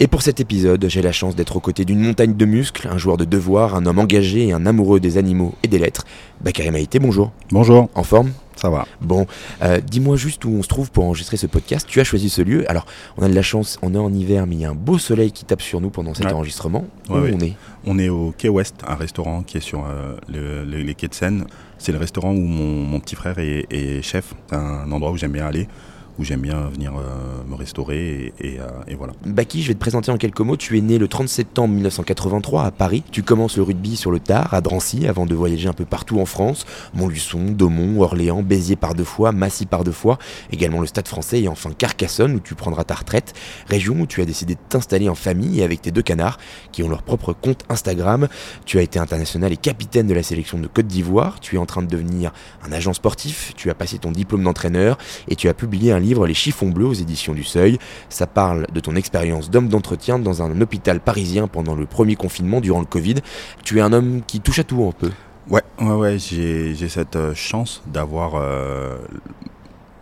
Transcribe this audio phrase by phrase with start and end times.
[0.00, 2.98] Et pour cet épisode, j'ai la chance d'être aux côtés d'une montagne de muscles, un
[2.98, 6.04] joueur de devoir, un homme engagé et un amoureux des animaux et des lettres.
[6.40, 7.30] Bakary Maïté, bonjour.
[7.52, 8.32] Bonjour, En forme?
[8.56, 8.86] Ça va.
[9.00, 9.26] Bon,
[9.62, 11.86] euh, dis-moi juste où on se trouve pour enregistrer ce podcast.
[11.88, 12.68] Tu as choisi ce lieu.
[12.70, 14.74] Alors, on a de la chance, on est en hiver, mais il y a un
[14.76, 16.32] beau soleil qui tape sur nous pendant cet Ouais.
[16.32, 16.84] enregistrement.
[17.08, 17.32] Ouais, où ouais.
[17.34, 17.52] on est?
[17.86, 21.08] On est au Quai Ouest, un restaurant qui est sur euh, le- le- les quais
[21.08, 21.46] de Seine.
[21.78, 24.34] C'est le restaurant où mon, mon petit frère est, est chef.
[24.48, 25.68] C'est un endroit où j'aime bien aller,
[26.18, 29.12] où j'aime bien venir euh, me restaurer euh, et voilà.
[29.24, 30.56] Baki, je vais te présenter en quelques mots.
[30.56, 33.02] Tu es né le 30 septembre 1983 à Paris.
[33.10, 36.20] Tu commences le rugby sur le tard, à Drancy, avant de voyager un peu partout
[36.20, 36.66] en France.
[36.94, 40.18] Montluçon, Daumont, Orléans, Béziers par deux fois, Massy par deux fois,
[40.52, 43.34] également le Stade français et enfin Carcassonne où tu prendras ta retraite.
[43.68, 46.38] Région où tu as décidé de t'installer en famille avec tes deux canards
[46.70, 48.28] qui ont leur propre compte Instagram.
[48.66, 51.40] Tu as été international et capitaine de la sélection de Côte d'Ivoire.
[51.40, 52.32] Tu es en train de devenir
[52.64, 53.52] un agent sportif.
[53.56, 56.86] Tu as passé ton diplôme d'entraîneur et tu as publié un livre Les chiffons bleus
[56.86, 57.78] aux éditions du Seuil.
[58.08, 62.60] Ça parle de ton expérience d'homme d'entretien dans un hôpital parisien pendant le premier confinement
[62.60, 63.16] durant le Covid.
[63.64, 65.10] Tu es un homme qui touche à tout un peu.
[65.48, 68.96] Ouais, ouais, ouais, j'ai cette euh, chance d'avoir, euh,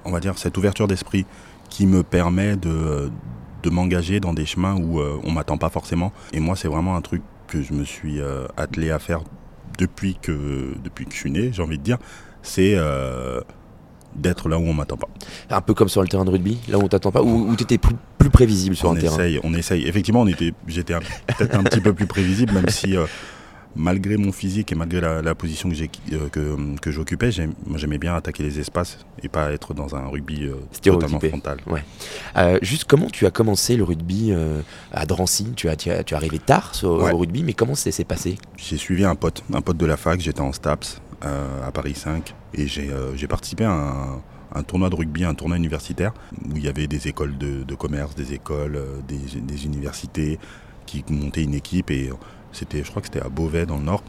[0.05, 1.27] on va dire, cette ouverture d'esprit
[1.69, 3.11] qui me permet de,
[3.62, 6.12] de m'engager dans des chemins où euh, on m'attend pas forcément.
[6.33, 9.22] Et moi, c'est vraiment un truc que je me suis euh, attelé à faire
[9.78, 11.98] depuis que, depuis que je suis né, j'ai envie de dire.
[12.42, 12.77] C'est
[14.14, 15.08] d'être là où on m'attend pas.
[15.50, 17.56] Un peu comme sur le terrain de rugby, là où on t'attend pas, ou où
[17.56, 19.14] tu étais plus, plus prévisible sur on un terrain.
[19.14, 19.86] essaye, on essaye.
[19.86, 21.00] Effectivement, on était, j'étais un-
[21.38, 23.06] peut-être un petit peu plus prévisible, même si euh,
[23.74, 27.97] malgré mon physique et malgré la, la position que, j'ai- euh, que, que j'occupais, j'aimais
[27.97, 31.56] bien attaquer les espaces et pas être dans un rugby euh, totalement frontal.
[32.37, 34.34] Euh, juste comment tu as commencé le rugby
[34.92, 35.53] à Drancy?
[35.56, 37.12] Tu, as, tu, as- tu es arrivé tard sur- Ouais.
[37.12, 38.37] au rugby, mais comment ça s'est passé?
[38.58, 42.34] J'ai suivi un pote, un pote de la fac, j'étais en STAPS à Paris 5
[42.55, 44.21] et j'ai euh, j'ai participé à
[44.55, 46.12] un, tournoi de rugby, un tournoi universitaire
[46.44, 50.38] où il y avait des écoles de, commerce, des écoles, euh, des, universités
[50.84, 52.15] qui montaient une équipe et euh,
[52.53, 54.03] c'était, je crois que c'était à Beauvais dans le Nord.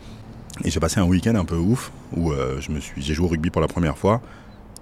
[0.63, 2.62] Et j'ai passé un week-end un peu ouf où euh,
[2.97, 4.22] j'ai joué au rugby pour la première fois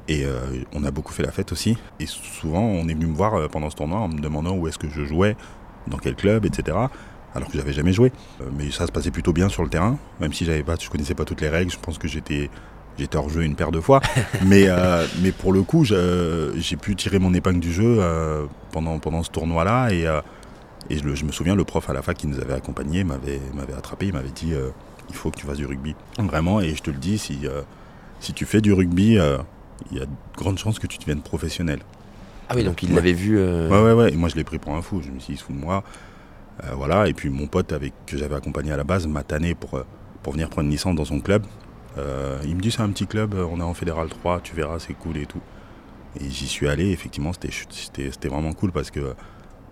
[0.07, 1.77] et euh, on a beaucoup fait la fête aussi.
[1.99, 4.67] Et souvent on est venu me voir euh, pendant ce tournoi en me demandant où
[4.67, 5.37] est-ce que je jouais,
[5.87, 6.77] dans quel club, etc
[7.35, 8.11] alors que j'avais jamais joué.
[8.41, 10.89] Euh, mais ça se passait plutôt bien sur le terrain, même si j'avais pas, je
[10.89, 11.71] connaissais pas toutes les règles.
[11.71, 12.49] Je pense que j'étais
[12.97, 14.01] j'étais hors jeu une paire de fois,
[14.45, 18.99] mais euh, mais pour le coup, j'ai pu tirer mon épingle du jeu euh, pendant
[18.99, 20.21] pendant ce tournoi-là et euh,
[20.89, 23.73] et je, me souviens le prof à la fac qui nous avait accompagnés m'avait m'avait
[23.73, 24.53] attrapé, il m'avait dit
[25.09, 27.39] il faut que tu fasses du rugby vraiment et je te le dis si
[28.19, 29.17] si tu fais du rugby
[29.91, 31.79] il y a de grandes chances que tu deviennes professionnel.
[32.49, 32.95] Ah oui, donc il Ouais.
[32.95, 33.37] l'avait vu.
[33.39, 34.11] Ouais, ouais, ouais.
[34.11, 35.01] Et moi, je l'ai pris pour un fou.
[35.01, 35.83] Je me suis dit, il se fout de moi.
[36.63, 37.07] Euh, voilà.
[37.07, 39.83] Et puis, mon pote avec, que j'avais accompagné à la base m'a tanné pour, euh,
[40.27, 41.45] venir prendre une licence dans son club.
[41.97, 44.79] Euh, il me dit, c'est un petit club, on est en Fédéral 3, tu verras,
[44.79, 45.41] c'est cool et tout.
[46.19, 46.91] Et j'y suis allé.
[46.91, 49.13] Effectivement, c'était vraiment cool parce que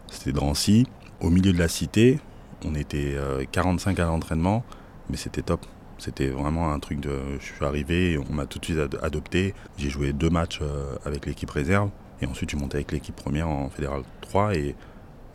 [0.08, 0.86] c'était Drancy,
[1.22, 2.20] au milieu de la cité.
[2.66, 4.66] On était euh, 45 à l'entraînement,
[5.10, 5.66] mais c'était top.
[5.98, 7.20] C'était vraiment un truc de.
[7.40, 9.54] Je suis arrivé, on m'a tout de suite ad- adopté.
[9.78, 10.62] J'ai joué deux matchs
[11.06, 11.90] avec l'équipe réserve.
[12.22, 14.76] Et ensuite, je suis monté avec l'équipe première en Fédéral 3 et,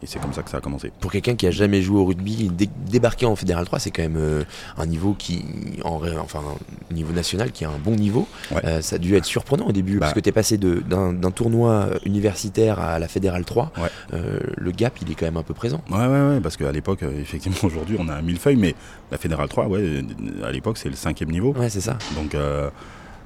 [0.04, 0.92] et c'est comme ça que ça a commencé.
[1.00, 4.02] Pour quelqu'un qui a jamais joué au rugby, dé- débarquer en Fédéral 3, c'est quand
[4.02, 4.44] même euh,
[4.76, 5.42] un niveau qui,
[5.82, 6.40] en, enfin,
[6.90, 8.28] un niveau national qui a un bon niveau.
[8.50, 8.60] Ouais.
[8.66, 10.14] Euh, ça a dû être surprenant au début, parce Bah.
[10.16, 13.72] que tu es passé d'un tournoi universitaire à la Fédéral 3.
[13.78, 13.88] Ouais.
[14.12, 15.80] Euh, le gap, il est quand même un peu présent.
[15.90, 18.74] Ouais, ouais, ouais, parce qu'à l'époque, effectivement, aujourd'hui, on a un millefeuille, mais
[19.10, 20.02] la Fédéral 3, ouais,
[20.44, 21.54] à l'époque, c'est le cinquième niveau.
[21.58, 21.96] Ouais, c'est ça.
[22.14, 22.36] Donc,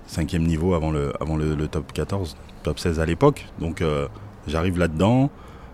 [0.06, 3.46] cinquième niveau avant le, avant le, le top 14, top 16 à l'époque.
[3.60, 3.82] Donc,
[4.46, 5.30] j'arrive là-dedans.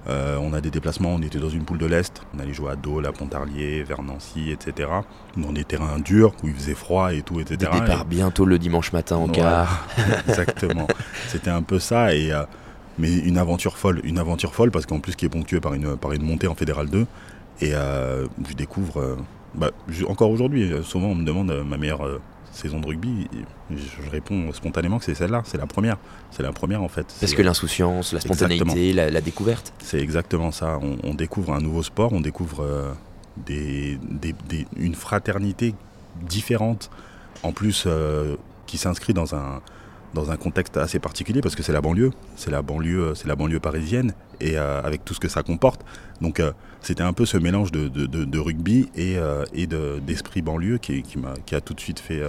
[0.06, 2.22] Euh, on a des déplacements, on était dans une poule de l'Est.
[2.37, 4.89] On allait jouer à Dole, à Pontarlier, vers Nancy, etc.
[5.36, 7.56] Dans des terrains durs où il faisait froid et tout, etc.
[7.72, 9.66] Des départs bientôt le dimanche matin en Voilà.
[9.66, 9.86] quart.
[10.28, 10.86] Exactement.
[11.28, 12.15] C'était un peu ça.
[12.15, 12.42] Et, euh,
[12.98, 14.01] mais une aventure folle.
[14.04, 16.54] Une aventure folle parce qu'en plus qui est ponctuée par une, par une montée en
[16.54, 17.07] Fédéral 2.
[17.62, 19.16] Et euh, je découvre,
[19.54, 19.71] bah,
[20.09, 22.21] encore aujourd'hui, souvent on me demande ma meilleure
[22.54, 23.28] saison de rugby.
[23.71, 25.97] Je, réponds spontanément que c'est celle-là, c'est la première.
[26.30, 27.06] C'est la première en fait.
[27.21, 29.72] Parce que l'insouciance, la spontanéité, la, la découverte?
[29.83, 30.78] c'est exactement ça.
[30.83, 32.92] On, on découvre un nouveau sport, on découvre euh,
[33.36, 35.74] des, des- des- une fraternité
[36.22, 36.91] différente,
[37.42, 38.36] en plus euh,
[38.66, 39.60] qui s'inscrit dans un,
[40.15, 43.36] dans un contexte assez particulier parce que c'est la banlieue, c'est la banlieue, c'est la
[43.36, 45.83] banlieue parisienne et avec tout ce que ça comporte.
[46.21, 46.41] Donc
[46.84, 49.16] c'était un peu ce mélange de, rugby et,
[49.53, 52.22] et d'esprit banlieue qui, qui, a, qui, a, tout de suite fait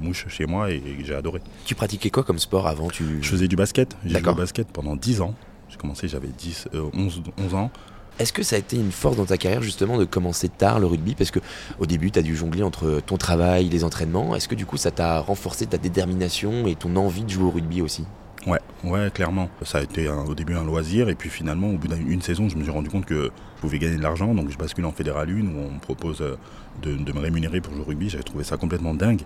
[0.00, 1.40] mouche chez moi et, j'ai adoré.
[1.64, 2.88] Tu pratiquais quoi comme sport avant?
[2.88, 3.22] Tu...
[3.22, 3.96] Je faisais du basket.
[4.04, 5.34] J'ai joué au basket pendant 10 ans.
[5.68, 7.70] J'ai commencé, j'avais 10, 11, 11 ans.
[8.18, 10.86] Est-ce que ça a été une force dans ta carrière justement de commencer tard le
[10.86, 11.14] rugby?
[11.14, 11.40] Parce que
[11.78, 14.36] au début, tu as dû jongler entre ton travail, les entraînements.
[14.36, 17.50] Est-ce que du coup, ça t'a renforcé ta détermination et ton envie de jouer au
[17.50, 18.04] rugby aussi?
[18.46, 19.48] Ouais, ouais, clairement.
[19.62, 22.56] Ça a été au début un loisir et puis finalement, au bout d'une saison, je
[22.56, 24.34] me suis rendu compte que je pouvais gagner de l'argent.
[24.34, 26.36] Donc je bascule en Fédéral 1 où on me propose euh,
[26.82, 28.08] de, me rémunérer pour jouer au rugby.
[28.08, 29.22] J'avais trouvé ça complètement dingue.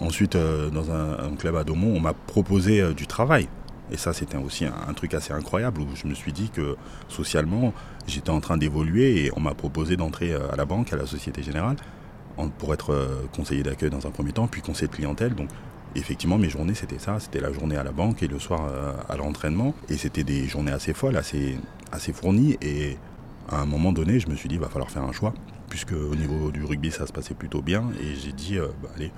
[0.00, 3.48] Ensuite, euh, dans un, club à Daumont, on m'a proposé euh, du travail.
[3.90, 6.76] Et ça, c'était aussi un, truc assez incroyable où je me suis dit que
[7.08, 7.74] socialement,
[8.06, 11.42] j'étais en train d'évoluer et on m'a proposé d'entrer à la banque, à la Société
[11.42, 11.76] Générale,
[12.58, 15.34] pour être conseiller d'accueil dans un premier temps, puis conseiller de clientèle.
[15.34, 15.48] Donc,
[15.94, 17.18] effectivement, mes journées, c'était ça.
[17.20, 19.74] C'était la journée à la banque et le soir euh, à l'entraînement.
[19.88, 22.56] Et c'était des journées assez folles, assez, fournies.
[22.62, 22.96] Et
[23.48, 25.34] à un moment donné, je me suis dit, il va falloir faire un choix.
[25.68, 27.84] Puisque au niveau du rugby, ça se passait plutôt bien.
[28.00, 29.10] Et j'ai dit, bah, allez,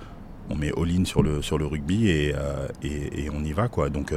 [0.49, 2.35] on met all-in sur le, rugby et,
[2.83, 3.69] et, on y va.
[3.69, 3.89] quoi.
[3.89, 4.13] Donc,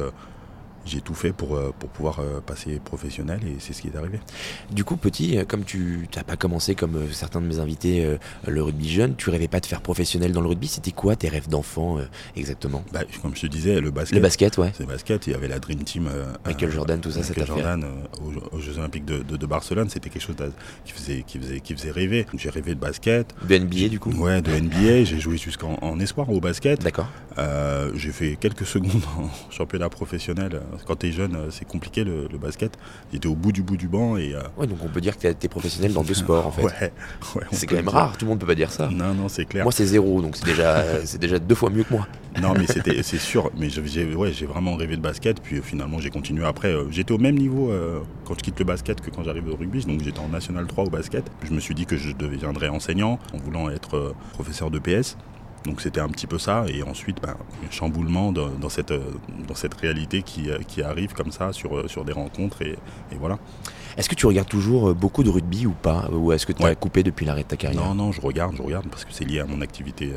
[0.84, 3.96] j'ai tout fait pour, euh, pour pouvoir euh, passer professionnel et c'est ce qui est
[3.96, 4.20] arrivé.
[4.70, 8.16] Du coup, petit, euh, comme tu n'as pas commencé comme certains de mes invités
[8.46, 10.68] le rugby jeune, tu rêvais pas de faire professionnel dans le rugby?
[10.68, 11.98] C'était quoi tes rêves d'enfant
[12.36, 12.84] exactement?
[12.92, 14.14] Bah, Comme je te disais, le basket.
[14.16, 14.72] Le basket, ouais.
[14.74, 15.26] C'est le basket.
[15.26, 16.08] Il y avait la Dream Team.
[16.44, 17.86] Michael Jordan, tout ça, Michael Jordan
[18.52, 20.36] aux, Jeux Olympiques de, de, Barcelone, c'était quelque chose
[20.84, 22.26] qui faisait, qui, faisait, qui faisait rêver.
[22.34, 23.34] J'ai rêvé de basket.
[23.48, 24.10] De NBA du coup?
[24.12, 25.04] Ouais, de NBA.
[25.04, 26.82] J'ai joué jusqu'en espoir au basket.
[26.82, 27.08] D'accord.
[27.94, 30.60] J'ai fait quelques secondes en championnat professionnel.
[30.86, 32.76] Quand tu es jeune, c'est compliqué le, basket.
[33.12, 34.34] J'étais au bout du bout du banc et.
[34.34, 36.62] Euh, ouais, donc on peut dire que tu été professionnel dans deux sports en fait.
[36.62, 36.92] Ouais,
[37.52, 38.88] c'est quand même rare, tout le monde peut pas dire ça.
[38.88, 39.64] Non, non, c'est clair.
[39.64, 42.06] Moi c'est zéro, donc c'est déjà, c'est déjà deux fois mieux que moi.
[42.40, 43.50] Non, mais c'était, c'est sûr.
[43.56, 46.44] Mais j'ai, ouais, j'ai vraiment rêvé de basket, puis euh, finalement j'ai continué.
[46.44, 47.72] Après, euh, j'étais au même niveau
[48.24, 50.84] quand je quitte le basket que quand j'arrive au rugby, donc j'étais en National 3
[50.84, 51.24] au basket.
[51.44, 55.16] Je me suis dit que je deviendrais enseignant en voulant être professeur de PS.
[55.64, 56.64] Donc c'était un petit peu ça.
[56.68, 59.12] Et ensuite, ben, un chamboulement dans, cette, euh,
[59.48, 62.62] dans cette réalité qui, euh, qui, arrive comme ça sur, euh, sur des rencontres.
[62.62, 62.76] Et,
[63.18, 63.38] voilà.
[63.96, 66.08] Est-ce que tu regardes toujours beaucoup de rugby ou pas?
[66.12, 67.82] Ou est-ce que tu as coupé depuis l'arrêt de ta carrière?
[67.82, 70.10] Non, non, je regarde, je regarde parce que c'est lié à mon activité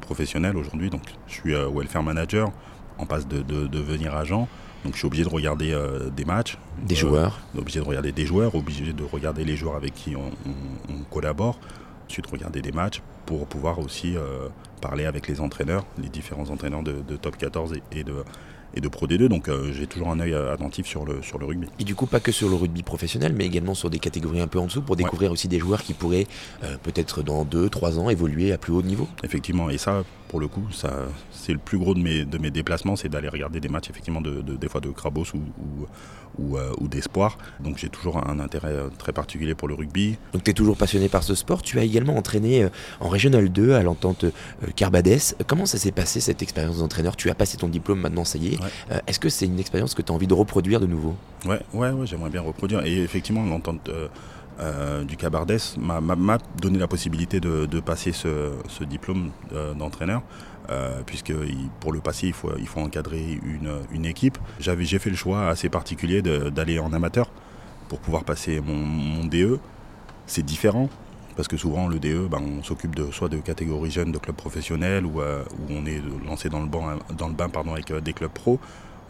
[0.00, 0.88] professionnelle aujourd'hui.
[0.88, 2.50] Donc je suis welfare manager,
[2.96, 4.48] en passe de, devenir agent.
[4.84, 5.78] Donc je suis obligé de regarder
[6.16, 6.56] des matchs.
[6.82, 10.30] Des joueurs Obligé de regarder des joueurs, obligé de regarder les joueurs avec qui on,
[10.88, 11.60] on collabore.
[12.08, 14.16] Ensuite regarder des matchs pour pouvoir aussi
[14.80, 18.24] parler avec les entraîneurs, les différents entraîneurs de, top 14 et, de,
[18.74, 19.28] et de Pro D2.
[19.28, 21.68] Donc euh, j'ai toujours un œil euh, attentif sur le, sur le rugby.
[21.78, 24.48] Et du coup, pas que sur le rugby professionnel, mais également sur des catégories un
[24.48, 26.26] peu en dessous pour découvrir aussi des joueurs qui pourraient
[26.64, 29.08] euh, peut-être dans 2-3 ans évoluer à plus haut niveau.
[29.22, 30.92] Effectivement, et ça, pour le coup, ça,
[31.32, 34.20] c'est le plus gros de mes, de mes déplacements, c'est d'aller regarder des matchs, effectivement,
[34.20, 35.40] de, des fois de Krabos ou,
[36.38, 37.36] ou, ou, d'espoir.
[37.58, 40.16] Donc j'ai toujours un intérêt très particulier pour le rugby.
[40.32, 41.62] Donc tu es toujours passionné par ce sport.
[41.62, 42.68] Tu as également entraîné
[43.00, 44.24] en Régional 2 à l'entente
[44.76, 45.34] Carbadès.
[45.48, 47.16] Comment ça s'est passé cette expérience d'entraîneur?
[47.16, 48.58] Tu as passé ton diplôme, maintenant ça y est.
[48.92, 51.16] Euh, est-ce que c'est une expérience que tu as envie de reproduire de nouveau?
[51.44, 52.84] Ouais, ouais, ouais j'aimerais bien reproduire.
[52.84, 54.06] Et effectivement, l'entente euh,
[54.60, 59.30] euh, du Cabardès m'a donné la possibilité de, passer ce, diplôme
[59.76, 60.22] d'entraîneur.
[61.06, 61.32] puisque
[61.80, 62.34] pour le passer, il
[62.66, 63.40] faut, encadrer
[63.92, 64.38] une, équipe.
[64.58, 67.30] J'ai fait le choix assez particulier d'aller en amateur
[67.88, 69.58] pour pouvoir passer mon DE.
[70.26, 70.88] C'est différent,
[71.40, 74.36] parce que souvent le DE, ben, on s'occupe de soit de catégories jeunes de clubs
[74.36, 76.98] professionnels ou euh, on est lancé dans le, bain,
[77.72, 78.60] avec euh, des clubs pro.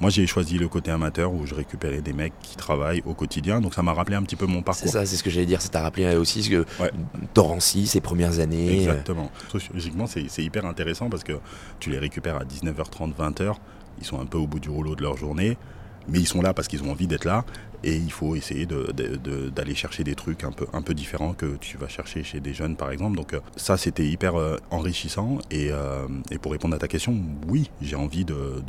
[0.01, 3.61] Moi, j'ai choisi le côté amateur où je récupérais des mecs qui travaillent au quotidien.
[3.61, 4.87] Donc, ça m'a rappelé un petit peu mon parcours.
[4.87, 5.61] C'est ça, c'est ce que j'allais dire.
[5.61, 6.91] Ça t'a rappelé aussi ce que ouais.
[7.87, 8.69] ses premières années.
[8.69, 8.93] Euh.
[8.93, 9.31] Exactement.
[9.51, 11.35] Sociologiquement, c'est hyper intéressant parce que
[11.79, 13.55] tu les récupères à 19h30, 20h.
[13.99, 15.59] Ils sont un peu au bout du rouleau de leur journée
[16.09, 17.45] mais ils sont là parce qu'ils ont envie d'être là
[17.83, 21.79] et il faut essayer d'aller chercher des trucs un peu, un peu différents que tu
[21.79, 23.17] vas chercher chez des jeunes par exemple.
[23.17, 27.17] Donc euh, ça c'était hyper euh, enrichissant euh, et, pour répondre à ta question,
[27.49, 28.63] oui j'ai envie de,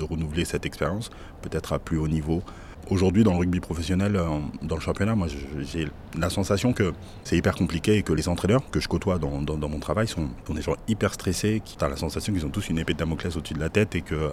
[0.00, 1.10] renouveler cette expérience,
[1.42, 2.42] peut-être à plus haut niveau.
[2.88, 4.20] Aujourd'hui dans le rugby professionnel,
[4.62, 5.26] dans le championnat, moi
[5.58, 6.92] j'ai la sensation que
[7.24, 10.54] c'est hyper compliqué et que les entraîneurs que je côtoie dans, mon travail sont, sont,
[10.54, 13.36] des gens hyper stressés, qui ont la sensation qu'ils ont tous une épée de Damoclès
[13.36, 14.30] au-dessus de la tête et que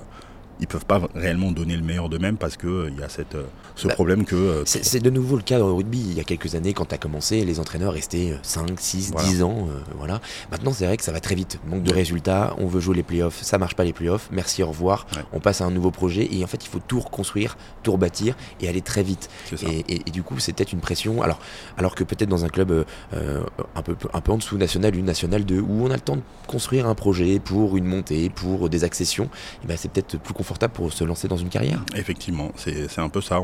[0.60, 3.44] ils peuvent pas réellement donner le meilleur d'eux-mêmes parce qu'il euh, y a cette, euh,
[3.76, 4.36] ce bah, problème que...
[4.36, 6.00] Euh, c'est de nouveau le cas au rugby.
[6.00, 9.44] Il y a quelques années, quand tu as commencé, les entraîneurs restaient 5, 6, 10
[9.44, 9.68] ans.
[9.98, 10.22] voilà.
[10.52, 11.60] Maintenant, c'est vrai que ça va très vite.
[11.68, 14.68] Manque de résultats, on veut jouer les playoffs, ça marche pas les playoffs, merci, au
[14.68, 15.08] revoir.
[15.32, 18.36] On passe à un nouveau projet et en fait, il faut tout reconstruire, tout rebâtir
[18.62, 19.30] et aller très vite.
[19.68, 21.22] Et, et, du coup, c'est peut-être une pression.
[21.22, 21.40] Alors,
[21.78, 25.46] alors que peut-être dans un club un, peu, un peu en dessous, national 1, national
[25.46, 28.84] 2, où on a le temps de construire un projet pour une montée, pour des
[28.84, 29.30] accessions,
[29.64, 33.08] et ben c'est peut-être plus confortable pour se lancer dans une carrière Effectivement, c'est un
[33.08, 33.40] peu ça.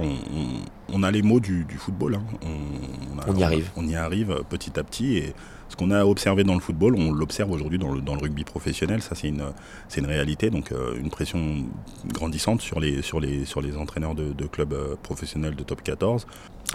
[0.91, 2.15] On, a les mots du, football.
[2.15, 2.23] Hein.
[3.25, 3.71] On, y arrive.
[3.77, 5.17] On, y arrive petit à petit.
[5.17, 5.33] Et
[5.69, 9.01] ce qu'on a observé dans le football, on l'observe aujourd'hui dans le, rugby professionnel.
[9.01, 9.43] Ça, c'est une,
[9.95, 10.49] une réalité.
[10.49, 11.39] Donc, euh, une pression
[12.11, 16.25] grandissante sur les, sur les, sur les entraîneurs de, clubs euh, professionnels de top 14.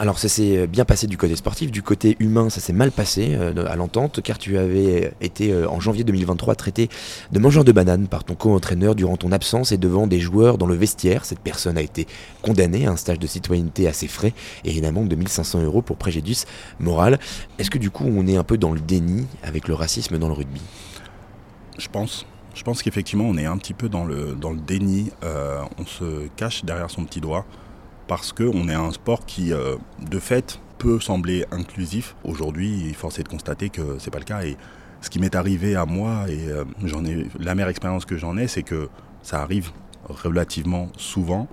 [0.00, 3.36] Alors ça s'est bien passé du côté sportif, du côté humain ça s'est mal passé
[3.38, 6.88] euh, à l'entente car tu avais été en janvier 2023 traité
[7.30, 10.66] de mangeur de bananes par ton co-entraîneur durant ton absence et devant des joueurs dans
[10.66, 11.24] le vestiaire.
[11.24, 12.08] Cette personne a été
[12.42, 14.32] condamnée à un stage de citoyenneté assez frais
[14.64, 16.46] et une amende de 1500 euros pour préjudice
[16.80, 17.20] moral.
[17.58, 20.28] Est-ce que du coup on est un peu dans le déni avec le racisme dans
[20.28, 20.62] le rugby
[21.78, 22.26] Je pense.
[22.54, 25.10] Je pense qu'effectivement on est un petit peu dans le, dans le déni.
[25.24, 27.44] Euh, on se cache derrière son petit doigt
[28.06, 29.76] parce qu'on est un sport qui, euh,
[30.10, 32.14] de fait, peut sembler inclusif.
[32.24, 34.44] Aujourd'hui, il force est de constater que c'est pas le cas.
[34.44, 34.56] Et
[35.00, 36.64] ce qui m'est arrivé à moi, et euh,
[37.04, 38.88] ai la meilleure expérience que j'en ai, c'est que
[39.22, 39.70] ça arrive
[40.08, 41.48] relativement souvent.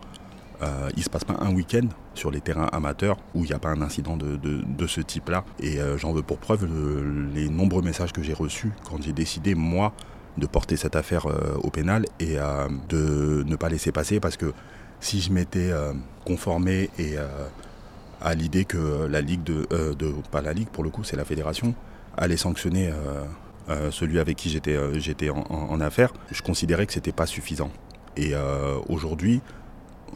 [0.61, 3.59] Euh, il se passe pas un week-end sur les terrains amateurs où il n'y a
[3.59, 5.43] pas un incident de, ce type-là.
[5.59, 6.67] Et j'en veux pour preuve
[7.33, 9.93] les nombreux messages que j'ai reçus quand j'ai décidé, moi,
[10.37, 11.27] de porter cette affaire
[11.63, 12.37] au pénal et
[12.89, 14.53] de ne pas laisser passer parce que
[15.01, 15.93] si je m'étais euh,
[16.25, 17.27] conformé et euh,
[18.21, 21.25] à l'idée que la ligue euh, de, pas la ligue pour le coup, c'est la
[21.25, 21.73] fédération,
[22.15, 22.91] allait sanctionner
[23.89, 27.71] celui avec qui j'étais j'étais en, affaire, je considérais que c'était pas suffisant.
[28.17, 28.33] Et
[28.89, 29.41] aujourd'hui,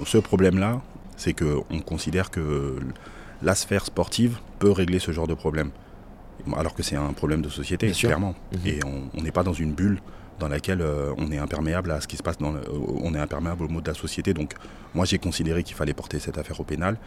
[0.04, 0.82] ce problème-là,
[1.18, 2.78] c'est qu'on considère que
[3.42, 5.72] la sphère sportive peut régler ce genre de problème.
[6.56, 8.36] Alors que c'est un problème de société, clairement.
[8.52, 8.60] Mhm.
[8.68, 8.80] Et
[9.18, 10.00] on n'est pas dans une bulle
[10.40, 12.54] dans laquelle euh, on est imperméable à ce qui se passe, dans
[13.02, 14.34] on est imperméable au mot de la société.
[14.34, 14.54] Donc
[14.94, 16.98] moi j'ai considéré qu'il fallait porter cette affaire au pénal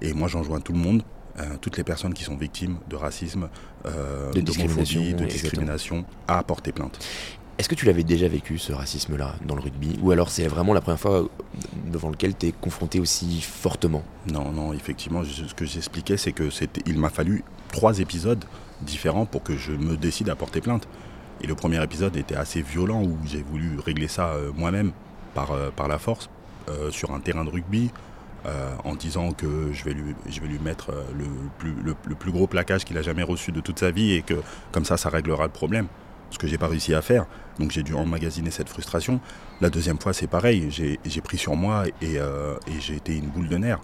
[0.00, 1.02] et moi j'en joins tout le monde.
[1.38, 3.48] Euh, toutes les personnes qui sont victimes de racisme,
[3.86, 6.98] euh, d'homophobie, de, discrimination, à porter plainte.
[7.58, 9.98] Est-ce que tu l'avais déjà vécu ce racisme-là dans le rugby?
[10.00, 11.28] Ou alors c'est vraiment la première fois
[11.86, 14.04] devant lequel tu es confronté aussi fortement?
[14.32, 16.48] Non, non, effectivement, ce que j'expliquais, c'est que
[16.86, 18.44] il m'a fallu trois épisodes
[18.82, 20.86] différents pour que je me décide à porter plainte.
[21.40, 24.92] Et le premier épisode était assez violent où j'ai voulu régler ça euh, moi-même
[25.34, 26.30] par, euh, par la force
[26.68, 27.90] euh, sur un terrain de rugby.
[28.84, 31.26] en disant que je vais lui, je vais lui mettre le
[31.58, 34.40] plus, le, plus gros plaquage qu'il a jamais reçu de toute sa vie et que
[34.72, 35.88] comme ça, ça réglera le problème.
[36.30, 37.26] Ce que j'ai pas réussi à faire.
[37.58, 39.20] Donc j'ai dû emmagasiner cette frustration.
[39.60, 40.68] La deuxième fois, c'est pareil.
[40.70, 43.80] J'ai pris sur moi et, et j'ai été une boule de nerfs.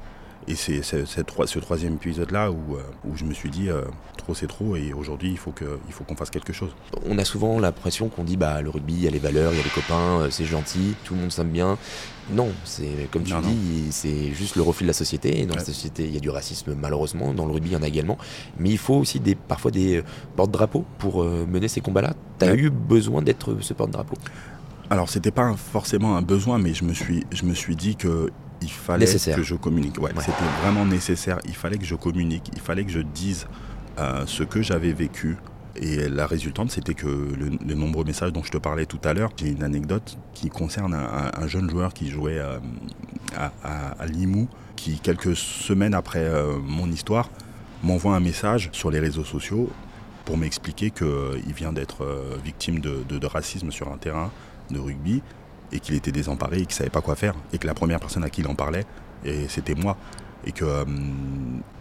[0.46, 3.82] Et c'est ce troisième épisode-là où, euh, où, je me suis dit, euh,
[4.18, 6.70] trop c'est trop, et aujourd'hui il faut qu'on fasse quelque chose.
[7.06, 9.56] On a souvent l'impression qu'on dit, bah, le rugby, il y a les valeurs, il
[9.56, 11.78] y a les copains, euh, c'est gentil, tout le monde s'aime bien.
[12.30, 15.40] Non, c'est comme tu dis, c'est juste le reflet de la société.
[15.40, 17.34] Et dans la société, il y a du racisme, malheureusement.
[17.34, 18.16] Dans le rugby, il y en a également.
[18.58, 20.02] Mais il faut aussi des, parfois des
[20.34, 22.14] porte-drapeaux pour mener ces combats-là.
[22.38, 24.16] Tu as eu besoin d'être ce porte-drapeau?
[24.90, 28.30] Alors c'était pas forcément un besoin, mais je me suis, je me suis dit que
[28.64, 30.00] il fallait que je communique.
[30.00, 31.38] Ouais, C'était vraiment nécessaire.
[31.46, 32.50] Il fallait que je communique.
[32.54, 33.46] Il fallait que je dise
[33.98, 35.36] euh, ce que j'avais vécu.
[35.76, 39.12] Et la résultante, c'était que le, les nombreux messages dont je te parlais tout à
[39.12, 42.58] l'heure, j'ai une anecdote qui concerne un, jeune joueur qui jouait euh,
[43.36, 43.50] à,
[43.98, 47.28] à, Limoux, qui quelques semaines après euh, mon histoire
[47.82, 49.68] m'envoie un message sur les réseaux sociaux
[50.24, 52.06] pour m'expliquer qu'il vient d'être
[52.42, 54.30] victime de, de racisme sur un terrain
[54.70, 55.22] de rugby
[55.72, 58.24] et qu'il était désemparé et qu'il savait pas quoi faire et que la première personne
[58.24, 58.84] à qui il en parlait
[59.48, 59.96] c'était moi
[60.46, 60.84] et que euh,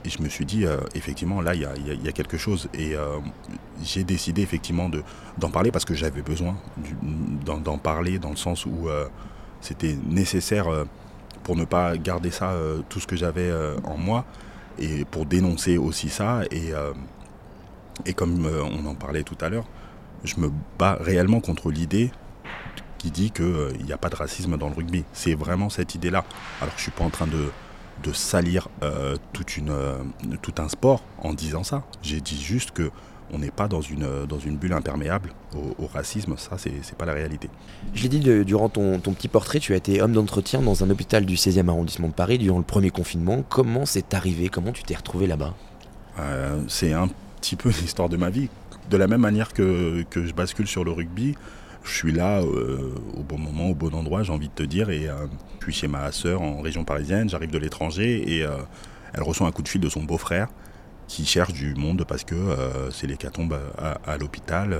[0.06, 3.18] je me suis dit euh, effectivement là il y a, quelque chose et euh,
[3.84, 5.04] j'ai décidé effectivement de
[5.38, 6.56] d'en parler parce que j'avais besoin
[7.46, 8.88] d'en parler dans le sens où
[9.62, 10.68] c'était nécessaire
[11.44, 12.54] pour ne pas garder ça
[12.90, 13.52] tout ce que j'avais
[13.84, 14.26] en moi
[14.80, 16.72] et pour dénoncer aussi ça et
[18.06, 19.66] et comme on en parlait tout à l'heure
[20.24, 22.12] je me bats réellement contre l'idée
[23.04, 25.04] qui dit qu'il n'y euh, a pas de racisme dans le rugby.
[25.12, 26.24] C'est vraiment cette idée-là.
[26.62, 27.50] Alors je ne suis pas en train de,
[28.02, 29.98] de salir euh, toute une, euh,
[30.42, 31.84] tout un sport en disant ça.
[32.02, 32.92] J'ai dit juste que
[33.34, 37.14] on n'est pas dans une, dans une bulle imperméable au, racisme, ça c'est pas la
[37.14, 37.50] réalité.
[37.96, 40.90] Je l'ai dit durant ton, ton, petit portrait, tu as été homme d'entretien dans un
[40.92, 43.44] hôpital du 16e arrondissement de Paris durant le premier confinement.
[43.50, 44.50] Comment c'est arrivé?
[44.50, 45.56] Comment tu t'es retrouvé là-bas?
[46.68, 47.10] C'est un
[47.42, 48.50] petit peu l'histoire de ma vie.
[48.92, 51.36] De la même manière que, que je bascule sur le rugby,
[51.84, 54.90] je suis là euh, au bon moment, au bon endroit, j'ai envie de te dire.
[54.90, 55.28] Et euh,
[55.60, 58.58] je suis chez ma sœur en région parisienne, j'arrive de l'étranger et euh,
[59.14, 60.48] elle reçoit un coup de fil de son beau-frère
[61.08, 62.36] qui cherche du monde parce que
[62.92, 64.76] c'est l'hécatombe à, à l'hôpital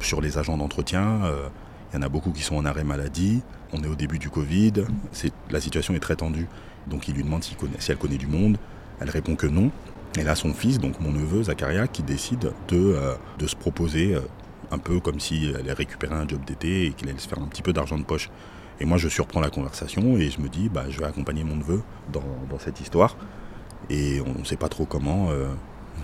[0.00, 1.22] sur les agents d'entretien.
[1.92, 3.42] Il y en a beaucoup qui sont en arrêt maladie.
[3.72, 4.72] On est au début du Covid.
[5.50, 6.46] La situation est très tendue.
[6.86, 7.56] Donc il lui demande si,
[7.88, 8.58] elle connaît du monde.
[9.00, 9.72] Elle répond que non.
[10.16, 12.96] Et là, son fils, donc mon neveu Zacharia, qui décide de,
[13.38, 14.16] de se proposer
[14.70, 17.38] un peu comme si elle allait récupérer un job d'été et qu'il allait se faire
[17.38, 18.30] un petit peu d'argent de poche.
[18.80, 21.56] Et moi, je surprends la conversation et je me dis, bah, je vais accompagner mon
[21.56, 21.82] neveu
[22.12, 22.22] dans,
[22.58, 23.16] cette histoire.
[23.88, 25.30] Et on ne sait pas trop comment.
[25.30, 25.46] Euh,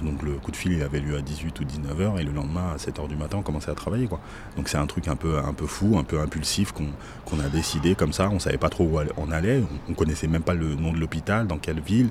[0.01, 2.33] donc le coup de fil, il avait lieu à 18 ou 19 h et le
[2.33, 4.09] lendemain, à 7 h du matin, on commençait à travailler.
[4.57, 7.95] Donc c'est un truc un peu, un peu fou, un peu impulsif qu'on a décidé
[7.95, 8.29] comme ça.
[8.31, 9.63] On ne savait pas trop où on allait.
[9.87, 12.09] On ne connaissait même pas le nom de l'hôpital, dans quelle ville.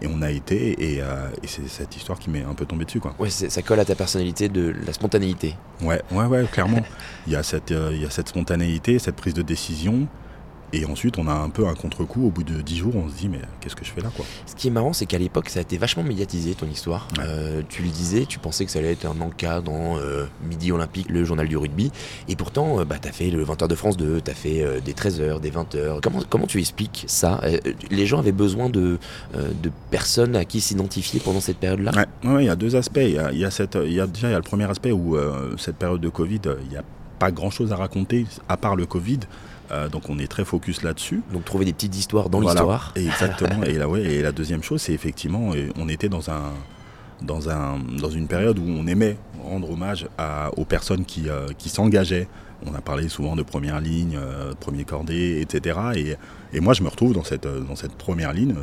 [0.00, 2.98] Et on a été, euh, et, c'est cette histoire qui m'est un peu tombée dessus.
[2.98, 3.14] Quoi.
[3.18, 5.54] Ouais, ça colle à ta personnalité de la spontanéité.
[5.80, 6.82] Ouais, ouais, ouais, clairement.
[7.26, 10.08] il, y a cette, euh, il y a cette spontanéité, cette prise de décision.
[10.72, 12.26] Et ensuite, on a un peu un contre-coup.
[12.26, 14.24] Au bout de 10 jours, on se dit, mais qu'est-ce que je fais là quoi?
[14.46, 17.08] Ce qui est marrant, c'est qu'à l'époque, ça a été vachement médiatisé, ton histoire.
[17.20, 20.72] Euh, tu le disais, tu pensais que ça allait être un encas dans euh, Midi
[20.72, 21.92] Olympique, le journal du rugby.
[22.28, 24.80] Et pourtant, euh, bah, tu as fait le 20h de France 2, tu as fait
[24.80, 26.00] des 13h, des 20h.
[26.02, 27.40] Comment, comment tu expliques ça?
[27.90, 28.98] Les gens avaient besoin de,
[29.34, 31.92] de personnes à qui s'identifier pendant cette période-là?
[32.24, 33.00] Ouais, il y a deux aspects.
[33.02, 35.16] Il y a, cette, y a, déjà, il y a le premier aspect où
[35.58, 36.84] cette période de Covid, il n'y a
[37.18, 39.20] pas grand-chose à raconter à part le Covid.
[39.72, 41.22] Euh, donc on est très focus là-dessus.
[41.32, 42.92] Donc trouver des petites histoires dans l'histoire.
[42.94, 43.62] Exactement.
[43.64, 46.52] et, là, ouais, et la deuxième chose, c'est effectivement, on était dans un,
[47.22, 50.06] dans, un, dans une période où on aimait rendre hommage
[50.56, 52.28] aux personnes qui, euh, qui s'engageaient.
[52.64, 55.78] On a parlé souvent de première ligne, euh, premier cordé, etc.
[55.96, 56.16] Et,
[56.52, 58.54] et, moi, je me retrouve dans cette, dans cette première ligne,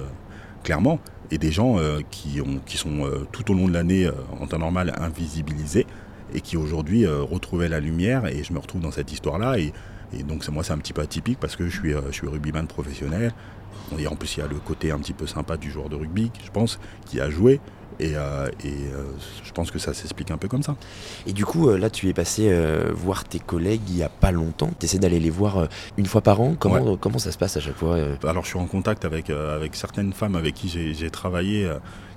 [0.64, 1.00] clairement.
[1.32, 1.78] Et des gens
[2.10, 4.10] qui, ont, qui sont tout au long de l'année,
[4.42, 5.86] en temps normal, invisibilisés
[6.34, 8.26] et qui aujourd'hui retrouvaient la lumière.
[8.26, 9.60] Et je me retrouve dans cette histoire-là.
[9.60, 9.72] Et,
[10.14, 12.28] et donc moi c'est un petit peu atypique parce que je suis, euh, je suis
[12.28, 13.34] rugbyman professionnel.
[13.98, 15.96] Et en plus il y a le côté un petit peu sympa du joueur de
[15.96, 17.60] rugby, je pense, qui a joué.
[18.00, 19.04] Et, euh, euh,
[19.44, 20.78] je pense que ça s'explique un peu comme ça.
[21.28, 22.50] Et du coup, là, tu es passé
[22.94, 24.70] voir tes collègues il n'y a pas longtemps.
[24.80, 26.56] Tu essaies d'aller les voir une fois par an.
[26.58, 29.76] Comment, comment ça se passe à chaque fois Alors, je suis en contact avec, avec
[29.76, 31.70] certaines femmes avec qui j'ai travaillé,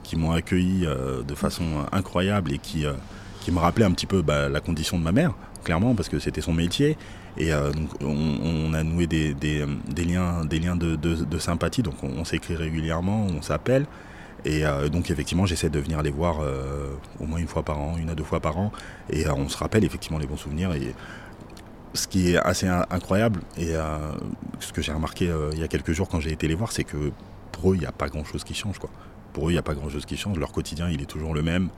[0.04, 2.84] qui m'ont accueilli de façon incroyable et qui,
[3.40, 5.32] qui me rappelaient un petit peu bah, la condition de ma mère,
[5.64, 6.96] clairement, parce que c'était son métier.
[7.36, 9.34] Et euh, donc on, a noué des,
[10.04, 13.86] liens, des liens de, sympathie, donc on, s'écrit régulièrement, on s'appelle.
[14.44, 16.88] Et euh, donc effectivement j'essaie de venir les voir euh,
[17.20, 18.72] au moins une fois par an, une à deux fois par an.
[19.08, 20.72] Et on se rappelle effectivement les bons souvenirs.
[20.74, 20.94] Et
[21.94, 23.74] ce qui est assez incroyable, et
[24.60, 26.84] ce que j'ai remarqué il y a quelques jours quand j'ai été les voir, c'est
[26.84, 27.12] que
[27.50, 28.78] pour eux il n'y a pas grand-chose qui change.
[28.78, 28.90] Quoi.
[29.34, 30.38] Pour eux il n'y a pas grand-chose qui change.
[30.38, 31.68] Leur quotidien il est toujours le même.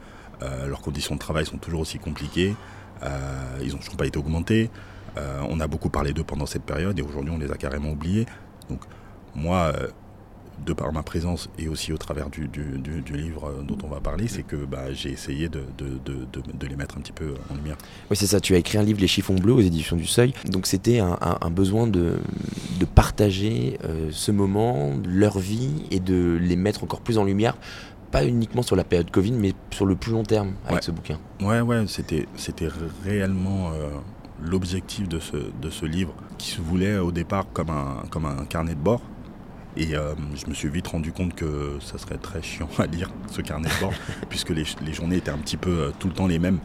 [0.41, 2.55] leurs conditions de travail sont toujours aussi compliquées.
[3.61, 4.71] ils n'ont toujours pas été augmentés.
[5.17, 7.91] Euh, on a beaucoup parlé d'eux pendant cette période et aujourd'hui on les a carrément
[7.91, 8.27] oubliés.
[8.69, 8.81] Donc
[9.35, 9.89] moi, euh,
[10.65, 12.49] de par ma présence et aussi au travers du,
[13.13, 15.65] livre dont on va parler, c'est que bah, j'ai essayé de,
[16.69, 17.77] les mettre un petit peu en lumière.
[18.11, 20.33] Oui, c'est ça, tu as écrit un livre, Les chiffons bleus, aux éditions du Seuil.
[20.47, 22.19] Donc c'était un, besoin de,
[22.95, 27.57] partager euh, ce moment, leur vie, et de les mettre encore plus en lumière,
[28.13, 31.19] pas uniquement sur la période Covid, mais sur le plus long terme avec ce bouquin.
[31.41, 32.27] Ouais, ouais, c'était
[33.05, 33.73] réellement
[34.43, 38.45] l'objectif de ce, de ce livre, qui se voulait au départ comme un, comme un
[38.45, 39.03] carnet de bord.
[39.77, 43.11] Et euh, je me suis vite rendu compte que ça serait très chiant à lire,
[43.31, 43.93] ce carnet de bord,
[44.29, 46.61] puisque les, les, journées étaient un petit peu euh, tout le temps les mêmes.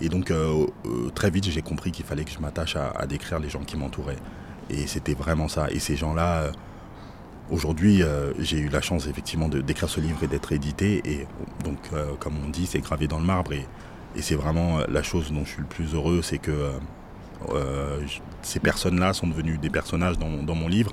[0.00, 0.66] Et donc euh,
[1.14, 4.16] très vite, j'ai compris qu'il fallait que je m'attache à, décrire les gens qui m'entouraient.
[4.70, 5.70] Et c'était vraiment ça.
[5.70, 6.52] Et ces gens-là,
[7.50, 8.02] aujourd'hui,
[8.38, 11.00] j'ai eu la chance effectivement d'écrire ce livre et d'être édité.
[11.04, 11.26] Et
[11.64, 11.78] donc,
[12.20, 13.54] comme on dit, c'est gravé dans le marbre.
[13.54, 13.66] Et,
[14.14, 16.70] et c'est vraiment la chose dont je suis le plus heureux, c'est que
[18.42, 20.92] ces personnes-là sont devenues des personnages dans, mon livre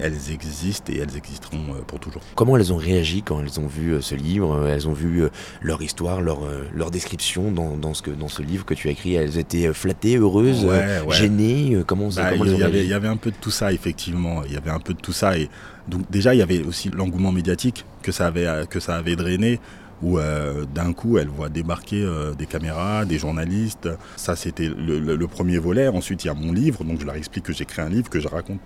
[0.00, 2.20] elles existent et elles existeront euh, pour toujours.
[2.34, 5.22] Comment elles ont réagi quand elles ont vu euh, ce livre Elles ont vu
[5.62, 6.40] leur histoire, leur,
[6.74, 9.14] leur description dans, ce que, dans ce livre que tu as écrit?
[9.14, 10.66] Elles étaient flattées, heureuses,
[11.10, 14.42] gênées Comment, bah, il, y avait, il y avait un peu de tout ça, effectivement.
[14.44, 15.38] Il y avait un peu de tout ça.
[15.38, 15.48] Et
[15.86, 19.60] donc déjà, il y avait aussi l'engouement médiatique que ça avait, que ça avait drainé
[20.02, 23.88] où euh, d'un coup elle voit débarquer euh, des caméras, des journalistes.
[24.16, 25.88] Ça c'était le, premier volet.
[25.88, 28.20] Ensuite il y a mon livre, donc je leur explique que j'écris un livre, que
[28.20, 28.60] je raconte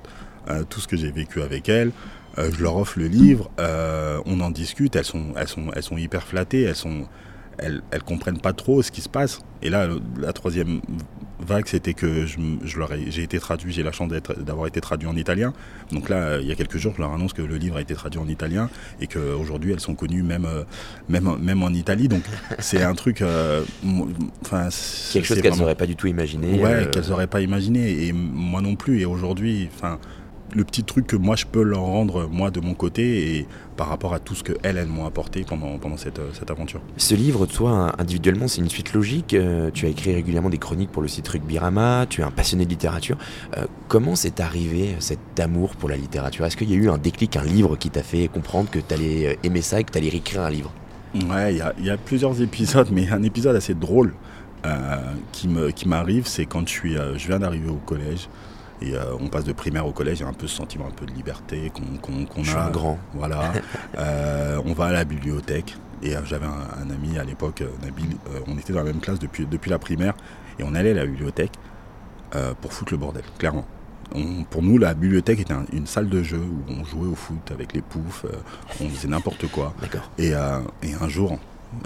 [0.49, 1.92] euh, tout ce que j'ai vécu avec elles.
[2.37, 3.51] je leur offre le livre,
[4.27, 7.07] on en discute, elles sont, elles sont, elles sont hyper flattées, elles sont,
[7.59, 9.40] elles, elles comprennent pas trop ce qui se passe.
[9.61, 10.81] Et là, la troisième
[11.42, 12.38] vague, c'était que je,
[13.09, 15.52] j'ai été traduit, j'ai la chance d'avoir été traduit en italien.
[15.90, 17.94] Donc là, il y a quelques jours, je leur annonce que le livre a été
[17.94, 20.64] traduit en italien et qu'aujourd'hui, elles sont connues même, euh,
[21.09, 22.09] même, même en Italie.
[22.09, 22.22] Donc
[22.59, 23.22] c'est un truc.
[23.22, 23.62] Euh,
[24.42, 24.68] enfin,
[25.12, 26.61] Quelque chose qu'elles n'auraient pas du tout imaginé.
[26.61, 28.07] Ouais, euh, qu'elles n'auraient pas imaginé.
[28.07, 29.00] Et moi non plus.
[29.00, 29.98] Et aujourd'hui, enfin
[30.55, 33.88] le petit truc que moi je peux leur rendre moi de mon côté et par
[33.88, 36.81] rapport à tout ce que elles, m'ont apporté pendant, pendant cette, euh, cette, aventure.
[36.97, 39.35] Ce livre, toi, individuellement, c'est une suite logique.
[39.35, 42.65] Euh, tu as écrit régulièrement des chroniques pour le site Rugbyrama, tu es un passionné
[42.65, 43.17] de littérature.
[43.57, 46.45] Euh, comment c'est arrivé cet amour pour la littérature?
[46.45, 48.95] Est-ce qu'il y a eu un déclic, un livre qui t'a fait comprendre que tu
[48.95, 50.73] allais aimer ça et que tu allais écrire un livre?
[51.15, 54.15] Ouais, il y, y, a plusieurs épisodes, mais un épisode assez drôle
[55.33, 58.29] qui m'arrive, c'est quand je, suis, je viens d'arriver au collège.
[58.83, 60.90] Et on passe de primaire au collège, il y a un peu ce sentiment un
[60.90, 62.59] peu de liberté qu'on a.
[62.59, 62.99] un grand.
[63.14, 63.53] Voilà.
[64.64, 65.77] on va à la bibliothèque.
[66.03, 68.16] Et j'avais un, ami à l'époque, Nabil,
[68.49, 70.14] on était dans la même classe depuis, depuis la primaire.
[70.59, 71.53] Et on allait à la bibliothèque
[72.61, 73.66] pour foutre le bordel, clairement
[74.51, 77.73] pour nous, la bibliothèque était une salle de jeu où on jouait au foot avec
[77.73, 78.37] les poufs, euh,
[78.81, 79.75] on faisait n'importe quoi.
[80.18, 81.38] Et, euh, et, un jour,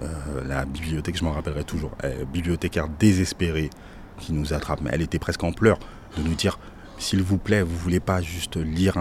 [0.03, 0.07] euh,
[0.47, 1.93] la bibliothèque, je m'en rappellerai toujours,
[2.33, 3.71] bibliothécaire désespérée
[4.19, 5.79] qui nous attrape, mais elle était presque en pleurs,
[6.17, 6.59] de nous dire
[6.99, 8.97] s'il vous plaît, vous voulez pas juste lire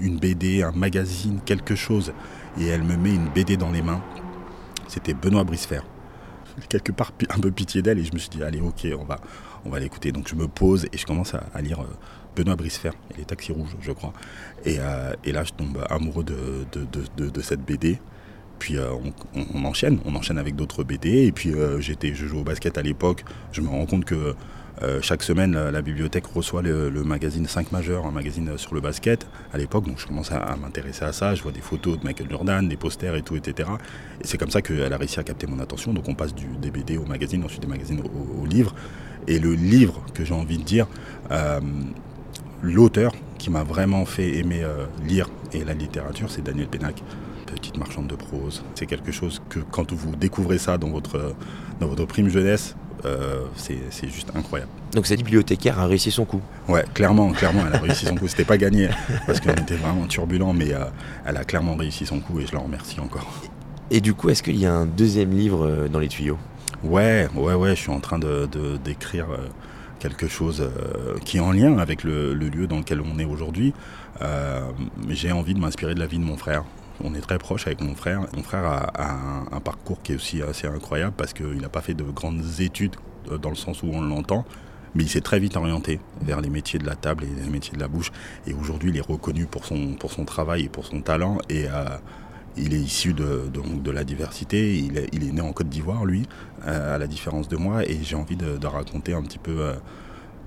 [0.00, 2.12] une BD, un magazine, quelque chose
[2.60, 4.02] Et elle me met une BD dans les mains.
[4.88, 5.80] C'était Benoît Bricefer.
[6.68, 9.20] Quelque part un peu pitié d'elle et je me suis dit allez ok on va
[9.66, 10.12] on va l'écouter.
[10.12, 11.84] Donc je me pose et je commence à, lire
[12.34, 14.12] Benoît Bricefer et les taxis rouges, je crois.
[14.64, 17.98] Et, euh, là, je tombe amoureux de, cette BD.
[18.58, 18.90] Puis euh,
[19.54, 21.26] on, enchaîne, on enchaîne avec d'autres BD.
[21.26, 23.24] Et puis euh, j'étais, je joue au basket à l'époque.
[23.52, 24.34] Je me rends compte que
[25.00, 29.58] chaque semaine, la, bibliothèque reçoit le, magazine 5 majeurs, un magazine sur le basket à
[29.58, 29.86] l'époque.
[29.86, 31.34] Donc je commence à, m'intéresser à ça.
[31.34, 33.68] Je vois des photos de Michael Jordan, des posters et tout, etc.
[34.20, 35.92] Et c'est comme ça qu'elle a réussi à capter mon attention.
[35.92, 38.74] Donc on passe du, des BD au magazine, ensuite des magazines au, livre.
[39.26, 40.86] Et le livre que j'ai envie de dire,
[42.62, 47.02] l'auteur qui m'a vraiment fait aimer euh, lire et la littérature, c'est Daniel Pénac.
[47.46, 48.64] Petite marchande de prose.
[48.74, 51.34] C'est quelque chose que quand vous découvrez ça dans votre,
[51.80, 54.70] dans votre prime jeunesse, euh, c'est juste incroyable.
[54.92, 58.28] Donc cette bibliothécaire a réussi son coup Ouais, clairement, clairement, elle a réussi son coup.
[58.28, 58.88] C'était pas gagné
[59.26, 60.84] parce qu'on était vraiment turbulent, mais euh,
[61.26, 63.26] elle a clairement réussi son coup et je la remercie encore.
[63.90, 66.38] Et du coup, est-ce qu'il y a un deuxième livre dans les tuyaux?
[66.82, 68.48] Ouais, ouais, ouais, je suis en train de
[68.84, 69.26] d'écrire
[69.98, 73.72] quelque chose euh, qui est en lien avec le, lieu dans lequel on est aujourd'hui.
[74.22, 74.60] Euh,
[75.08, 76.64] j'ai envie de m'inspirer de la vie de mon frère.
[77.02, 78.22] On est très proche avec mon frère.
[78.34, 79.16] Mon frère a,
[79.52, 82.96] un, parcours qui est aussi assez incroyable parce qu'il n'a pas fait de grandes études
[83.30, 84.44] euh, dans le sens où on l'entend,
[84.94, 87.74] mais il s'est très vite orienté vers les métiers de la table et les métiers
[87.74, 88.12] de la bouche.
[88.46, 91.38] Et aujourd'hui, il est reconnu pour son, travail et pour son talent.
[91.50, 91.66] Et
[92.56, 94.78] il est issu de, la diversité.
[94.78, 96.26] Il est, né en Côte d'Ivoire, lui,
[96.64, 97.84] à la différence de moi.
[97.84, 99.74] Et j'ai envie de, raconter un petit peu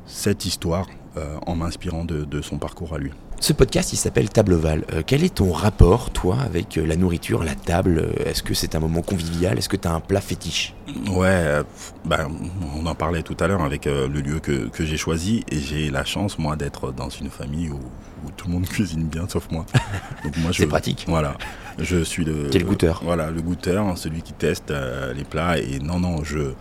[0.10, 3.12] cette histoire euh, en m'inspirant de, son parcours à lui.
[3.42, 4.84] Ce podcast, il s'appelle Table Val.
[4.92, 8.76] Euh, quel est ton rapport, toi, avec euh, la nourriture, la table Est-ce que c'est
[8.76, 10.76] un moment convivial Est-ce que tu as un plat fétiche?
[11.10, 11.62] Ouais,
[12.04, 12.28] ben,
[12.76, 16.04] on en parlait tout à l'heure avec le lieu que, j'ai choisi et j'ai la
[16.04, 17.80] chance, moi, d'être dans une famille où,
[18.36, 19.66] tout le monde cuisine bien, sauf moi.
[20.52, 21.06] c'est pratique.
[21.08, 21.36] Voilà.
[21.78, 22.50] Je suis le.
[22.52, 24.74] Quel goûteur Voilà, le goûteur, celui qui teste
[25.16, 25.58] les plats.
[25.60, 26.52] Et non, non, je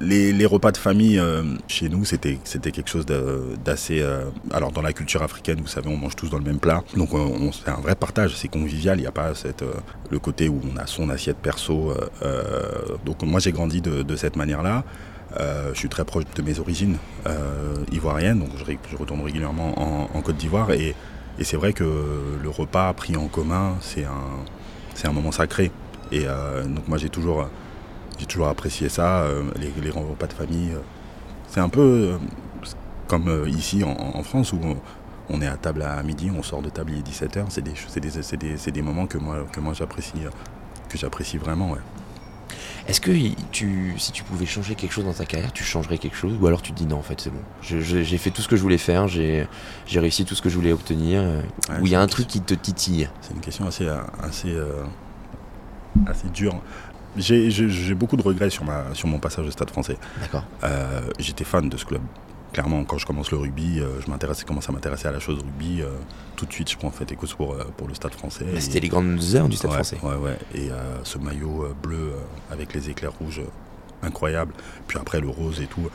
[0.00, 4.00] les, repas de famille euh, chez nous, c'était quelque chose d'assez.
[4.00, 6.82] Euh, alors, dans la culture africaine, vous savez, on mange tous dans le même plat.
[6.96, 7.10] Donc,
[7.52, 8.98] c'est un vrai partage, c'est convivial.
[8.98, 9.72] Il n'y a pas cette, euh,
[10.10, 11.94] le côté où on a son assiette perso.
[13.04, 14.84] donc, moi, j'ai grandi de, cette manière-là.
[15.72, 16.96] je suis très proche de mes origines
[17.92, 20.70] ivoiriennes, donc je, retourne régulièrement en, Côte d'Ivoire.
[20.72, 20.94] Et,
[21.38, 21.84] et c'est vrai que
[22.42, 25.70] le repas pris en commun, c'est un, un moment sacré.
[26.12, 26.24] Et
[26.66, 27.48] donc, moi, j'ai toujours
[28.18, 30.72] j'ai toujours apprécié ça, euh, les, les, repas de famille.
[30.72, 30.80] Euh.
[31.48, 32.18] c'est un peu euh,
[33.08, 34.58] comme ici en, France où
[35.28, 37.44] on, est à table à midi, on sort de table il est 17h.
[37.48, 40.12] C'est des, des, moments que moi, que moi j'apprécie,
[40.88, 41.72] que j'apprécie vraiment.
[41.72, 41.80] Ouais.
[42.88, 43.10] Est-ce que
[43.50, 46.46] tu, si tu pouvais changer quelque chose dans ta carrière, tu changerais quelque chose Ou
[46.46, 47.42] alors tu te dis non, en fait, c'est bon.
[47.62, 49.46] J'ai fait tout ce que je voulais faire, j'ai
[49.86, 51.22] réussi tout ce que je voulais obtenir.
[51.80, 53.08] ou il y a un truc qui te titille?
[53.20, 53.86] C'est une question assez,
[54.22, 54.56] assez,
[56.06, 56.60] assez dure.
[57.16, 59.96] J'ai beaucoup de regrets sur, ma, sur mon passage au Stade français.
[60.20, 60.44] D'accord.
[60.64, 62.02] Euh, j'étais fan de ce club.
[62.52, 65.38] Clairement, quand je commence le rugby, euh, je m'intéressais, commence à m'intéresser à la chose
[65.38, 65.82] rugby.
[65.82, 65.88] Euh,
[66.36, 68.46] tout de suite, je prends en fait écho pour, pour le Stade français.
[68.58, 69.98] C'était les grandes heures du Stade français.
[70.02, 70.38] Ouais, ouais.
[70.54, 70.70] Et
[71.02, 72.12] ce maillot bleu
[72.50, 73.42] avec les éclairs rouges,
[74.02, 74.52] incroyable.
[74.86, 75.90] Puis après, le rose et tout.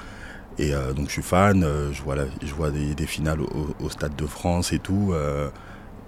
[0.58, 1.66] Et donc, je suis fan.
[1.94, 5.14] je vois, je vois des, des finales au, au, Stade de France et tout.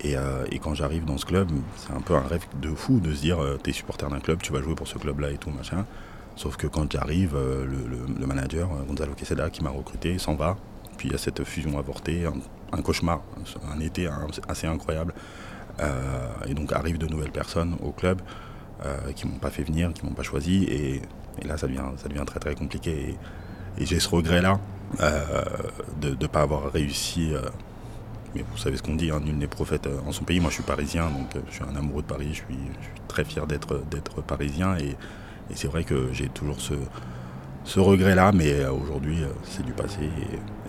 [0.06, 3.14] Euh, et, quand j'arrive dans ce club, c'est un peu un rêve de fou de
[3.14, 5.52] se dire euh, t'es supporter d'un club, tu vas jouer pour ce club-là et tout,
[5.52, 5.86] machin.
[6.36, 10.58] Sauf que quand j'arrive, euh, le, manager, Gonzalo Queseda, qui m'a recruté, s'en va.
[10.98, 12.26] Puis il y a cette fusion avortée,
[12.72, 13.22] un, cauchemar,
[13.74, 14.08] un été
[14.48, 15.14] assez incroyable.
[16.48, 18.22] et donc arrivent de nouvelles personnes au club
[19.16, 20.66] qui m'ont pas fait venir, qui m'ont pas choisi.
[20.66, 21.02] Et,
[21.44, 23.18] là, ça devient, très très compliqué.
[23.78, 24.60] Et, j'ai ce regret-là
[26.02, 27.34] de ne pas avoir réussi
[28.36, 30.40] mais vous savez ce qu'on dit, hein, nul n'est prophète euh, en son pays.
[30.40, 32.30] Moi, je suis parisien, donc euh, je suis un amoureux de Paris.
[32.32, 32.46] Je suis,
[33.08, 34.78] très fier d'être parisien.
[34.78, 34.96] Et,
[35.54, 36.74] c'est vrai que j'ai toujours ce,
[37.66, 40.00] ce regret-là, mais euh, aujourd'hui, c'est du passé.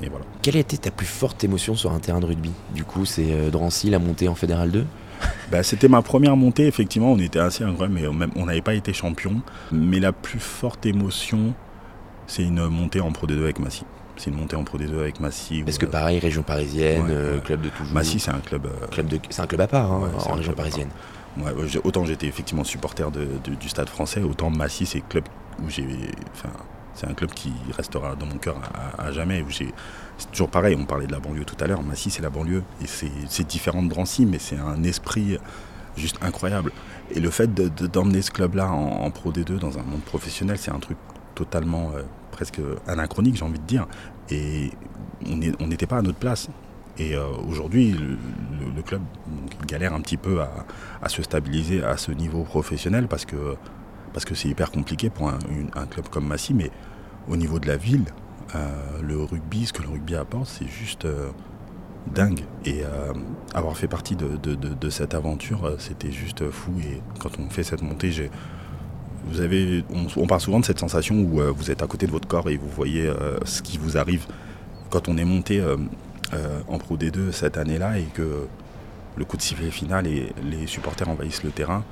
[0.03, 0.25] Et, voilà.
[0.43, 2.51] Quelle a été ta plus forte émotion sur un terrain de rugby?
[2.75, 4.85] Du coup, c'est Drancy, la montée en Fédéral 2
[5.53, 7.13] bah, C'était ma première montée, effectivement.
[7.13, 9.41] On était assez incroyable, mais on n'avait pas été champion.
[9.71, 11.55] Mais la plus forte émotion,
[12.27, 13.85] C'est une montée en Pro D2 avec Massy.
[14.17, 15.63] C'est une montée en Pro D2 avec Massy.
[15.63, 17.95] Parce que pareil, région parisienne, club de toujours.
[17.95, 18.69] Massy, c'est un club.
[18.91, 20.91] club de, c'est un club à part hein, en région parisienne.
[21.85, 25.25] autant j'étais effectivement supporter du Stade Français, autant Massy, c'est club
[25.63, 25.87] où j'ai.
[26.35, 26.51] Enfin,
[26.95, 28.57] c'est un club qui restera dans mon cœur
[28.99, 29.45] à, jamais.
[29.51, 31.83] C'est toujours pareil, on parlait de la banlieue tout à l'heure.
[31.83, 32.63] Massy, c'est la banlieue.
[32.83, 35.39] Et c'est différent de Drancy, mais c'est un esprit
[35.97, 36.73] juste incroyable.
[37.15, 40.79] Et le fait d'emmener ce club-là en, Pro D2 dans un monde professionnel, c'est un
[40.79, 40.99] truc
[41.35, 42.03] totalement euh,
[42.87, 43.87] anachronique, j'ai envie de dire.
[44.31, 44.71] Et
[45.27, 46.49] on n'était pas à notre place.
[46.99, 49.03] Et euh, aujourd'hui, le, club
[49.67, 53.57] galère un petit peu à, se stabiliser à ce niveau professionnel parce que
[54.13, 56.71] parce que c'est hyper compliqué pour un, club comme Massy, mais
[57.29, 58.05] au niveau de la ville,
[58.55, 58.69] euh,
[59.01, 61.31] le rugby, ce que le rugby apporte, c'est juste euh,
[62.13, 62.41] dingue.
[62.67, 62.83] Et
[63.55, 66.73] avoir fait partie de, cette aventure, c'était juste fou.
[66.81, 68.31] Et quand on fait cette montée, j'ai,
[69.25, 69.85] vous avez,
[70.17, 72.57] on, parle souvent de cette sensation où vous êtes à côté de votre corps et
[72.57, 73.11] vous voyez
[73.45, 74.27] ce qui vous arrive.
[74.91, 75.63] Quand on est monté
[76.69, 78.47] en Pro D2 cette année-là et que
[79.17, 81.85] le coup de sifflet final et les supporters envahissent le terrain,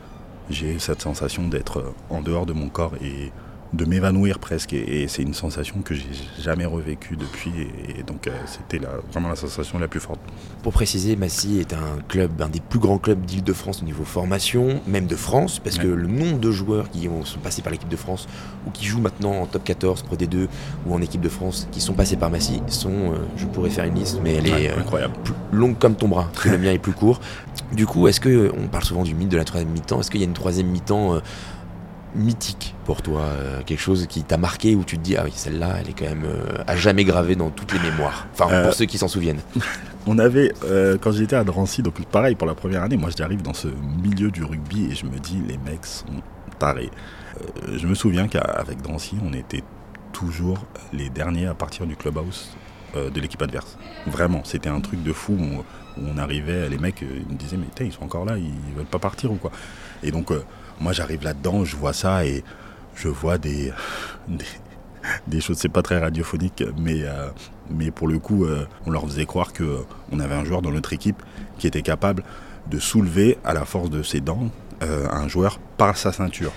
[0.51, 3.31] j'ai cette sensation d'être euh, en dehors de mon corps et
[3.73, 4.73] de m'évanouir presque.
[4.73, 6.07] Et, c'est une sensation que j'ai
[6.41, 7.53] jamais revécue depuis.
[7.89, 8.81] Et, donc, euh, c'était
[9.13, 10.21] vraiment la sensation la plus forte.
[10.63, 14.81] Pour préciser, Massy est un club, un des plus grands clubs d'Île-de-France au niveau formation,
[14.87, 17.89] même de France, parce que le nombre de joueurs qui ont, sont passés par l'équipe
[17.89, 18.29] de France
[18.67, 20.49] ou qui jouent maintenant en top 14, Pro D2
[20.87, 23.85] ou en équipe de France, qui sont passés par Massy, sont, euh, je pourrais faire
[23.85, 25.15] une liste, mais elle est euh, incroyable.
[25.53, 27.21] longue comme ton bras, parce que le mien est plus court.
[27.73, 30.21] Du coup, est-ce que, on parle souvent du mythe de la troisième mi-temps, est-ce qu'il
[30.21, 31.21] y a une troisième mi-temps
[32.15, 35.33] mythique pour toi euh, Quelque chose qui t'a marqué où tu te dis, ah oui,
[35.35, 38.27] celle-là, elle est quand même euh, à jamais gravée dans toutes les mémoires.
[38.33, 39.41] Enfin, pour euh, ceux qui s'en souviennent.
[40.07, 40.51] On avait,
[41.03, 43.69] quand j'étais à Drancy, donc pareil pour la première année, moi j'arrive dans ce
[44.03, 46.07] milieu du rugby et je me dis, les mecs sont
[46.59, 46.91] tarés.
[47.71, 49.63] je me souviens qu'avec Drancy, on était
[50.15, 52.49] toujours les derniers à partir du clubhouse
[52.95, 53.77] de l'équipe adverse.
[54.07, 55.65] Vraiment, c'était un truc de fou où,
[56.03, 58.99] on arrivait, les mecs ils me disaient, mais ils sont encore là, ils veulent pas
[58.99, 59.51] partir ou quoi.
[60.03, 60.33] Et donc,
[60.81, 62.43] moi, j'arrive là-dedans, je vois ça et
[62.97, 63.73] je vois des,
[65.27, 65.59] des, choses.
[65.59, 67.29] C'est pas très radiophonique, mais, euh,
[67.71, 70.93] mais pour le coup, euh, on leur faisait croire qu'on avait un joueur dans notre
[70.93, 71.23] équipe
[71.59, 72.25] qui était capable
[72.71, 74.51] de soulever à la force de ses dents
[74.83, 76.53] euh, un joueur par sa ceinture.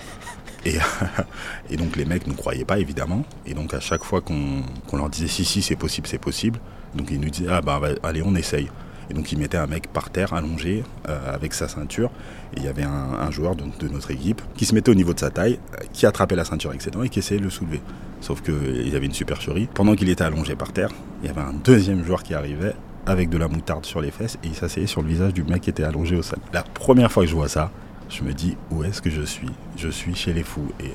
[0.64, 0.78] Et,
[1.70, 3.24] et, donc les mecs ne croyaient pas évidemment.
[3.44, 4.62] Et donc à chaque fois qu'on
[4.96, 6.58] leur disait si si c'est possible, c'est possible,
[6.94, 8.70] donc ils nous disaient ah bah allez on essaye.
[9.10, 12.10] Et donc il mettait un mec par terre allongé euh, avec sa ceinture.
[12.54, 15.20] Et il y avait un, joueur de, notre équipe qui se mettait au niveau de
[15.20, 16.90] sa taille, euh, qui attrapait la ceinture etc.
[17.04, 17.80] et qui essayait de le soulever.
[18.20, 19.68] Sauf qu'il y avait une supercherie.
[19.74, 20.90] Pendant qu'il était allongé par terre,
[21.22, 22.74] il y avait un deuxième joueur qui arrivait
[23.06, 25.62] avec de la moutarde sur les fesses et il s'asseyait sur le visage du mec
[25.62, 26.38] qui était allongé au sol.
[26.52, 27.70] La première fois que je vois ça,
[28.08, 29.50] je me dis où est-ce que je suis?
[29.76, 30.72] Je suis chez les fous.
[30.80, 30.92] Et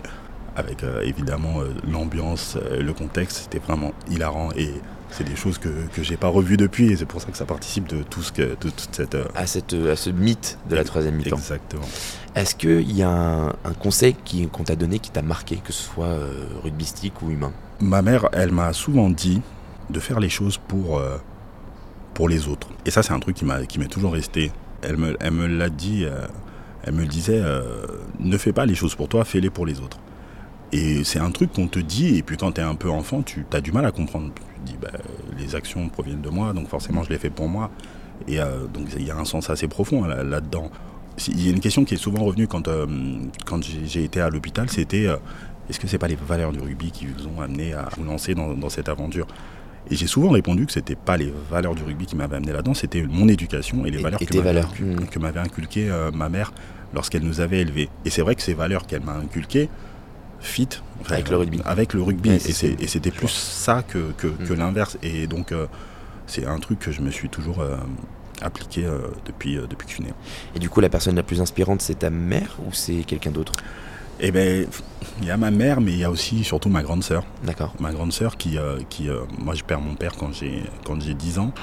[0.56, 4.74] avec euh, évidemment l'ambiance, le contexte, c'était vraiment hilarant et
[5.12, 7.46] c'est des choses que, que j'ai pas revues depuis et c'est pour ça que ça
[7.46, 10.76] participe de tout ce que de toute cette euh, à cette à ce mythe de
[10.76, 11.38] la troisième mi-temps.
[11.38, 11.88] Exactement.
[12.36, 14.16] Est-ce qu'il y a un, conseil
[14.52, 17.52] qu'on t'a donné qui t'a marqué, que ce soit euh, rugbystique ou humain?
[17.80, 19.42] Ma mère, elle m'a souvent dit
[19.90, 21.18] de faire les choses pour euh,
[22.14, 22.68] pour les autres.
[22.86, 24.52] Et ça, c'est un truc qui m'a qui m'est toujours resté.
[24.82, 26.06] Elle me elle me l'a dit.
[26.84, 27.44] elle me disait
[28.20, 29.98] ne fais pas les choses pour toi, fais-les pour les autres.
[30.72, 33.24] Et c'est un truc qu'on te dit, et puis quand tu es un peu enfant,
[33.24, 34.32] tu as du mal à comprendre.
[34.66, 34.90] Dis, bah,
[35.38, 37.70] les actions proviennent de moi, donc forcément je les fais pour moi.
[38.28, 40.70] Et euh, donc il y a un sens assez profond là-dedans.
[41.28, 42.86] il y a une question qui est souvent revenue quand, euh,
[43.46, 45.18] quand j'ai été à l'hôpital, c'était euh,
[45.70, 48.36] est-ce que c'est pas les valeurs du rugby qui vous ont amené à vous lancer
[48.36, 49.28] dans, cette aventure?
[49.90, 52.74] Et j'ai souvent répondu que c'était pas les valeurs du rugby qui m'avaient amené là-dedans,
[52.74, 56.52] c'était mon éducation et les valeurs, que m'avait inculqué ma mère
[56.94, 57.90] lorsqu'elle nous avait élevés.
[58.04, 59.70] Et c'est vrai que ces valeurs qu'elle m'a inculquées,
[60.40, 61.62] fit avec le rugby.
[61.66, 62.32] Avec le rugby.
[62.32, 64.58] et c'était plus ça que, que, mm.
[64.58, 64.98] l'inverse.
[65.04, 65.68] Et donc, euh,
[66.28, 67.78] c'est un truc que je me suis toujours euh,
[68.42, 70.14] appliqué euh, depuis, depuis que je suis né.
[70.56, 73.54] Et du coup, la personne la plus inspirante, c'est ta mère ou c'est quelqu'un d'autre?
[74.20, 74.66] Eh bien,
[75.22, 77.24] il y a ma mère, mais il y a aussi surtout ma grande sœur.
[77.46, 77.74] D'accord.
[77.80, 78.58] Ma grande sœur qui,
[78.90, 81.54] qui moi, je perds mon père quand j'ai quand j'ai 10 ans.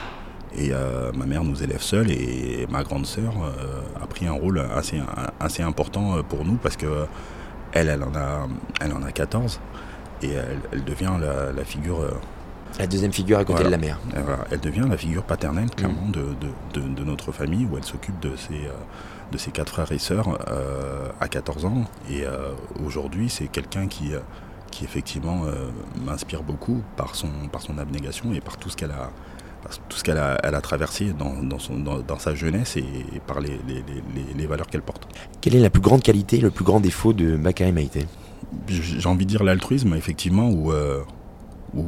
[0.56, 0.70] Et
[1.14, 3.34] ma mère nous élève seule et ma grande sœur
[4.00, 5.02] a pris un rôle assez,
[5.38, 7.06] assez important pour nous parce que
[7.72, 8.46] elle, elle en a,
[8.80, 9.60] elle en a 14
[10.22, 10.32] et
[10.72, 12.00] elle, devient la, figure.
[12.00, 12.10] Euh,
[12.78, 13.98] la deuxième figure à côté de la mère.
[14.50, 16.34] Elle, devient la figure paternelle, clairement, de,
[16.80, 18.72] de, notre famille, où elle s'occupe de ses, euh,
[19.32, 21.84] de ses quatre frères et sœurs euh, à 14 ans.
[22.10, 22.24] Et
[22.84, 24.12] aujourd'hui, c'est quelqu'un qui,
[24.70, 25.42] qui effectivement
[26.04, 29.10] m'inspire beaucoup par son, par son abnégation et par tout ce qu'elle a,
[29.88, 32.84] tout ce qu'elle a, elle a, traversé dans, son, dans, sa jeunesse et,
[33.26, 33.58] par les,
[34.36, 35.08] les, valeurs qu'elle porte.
[35.40, 38.06] Quelle est la plus grande qualité, le plus grand défaut de Bakary Maïté?
[38.68, 41.02] J'ai envie de dire l'altruisme, effectivement, où, euh,
[41.74, 41.84] où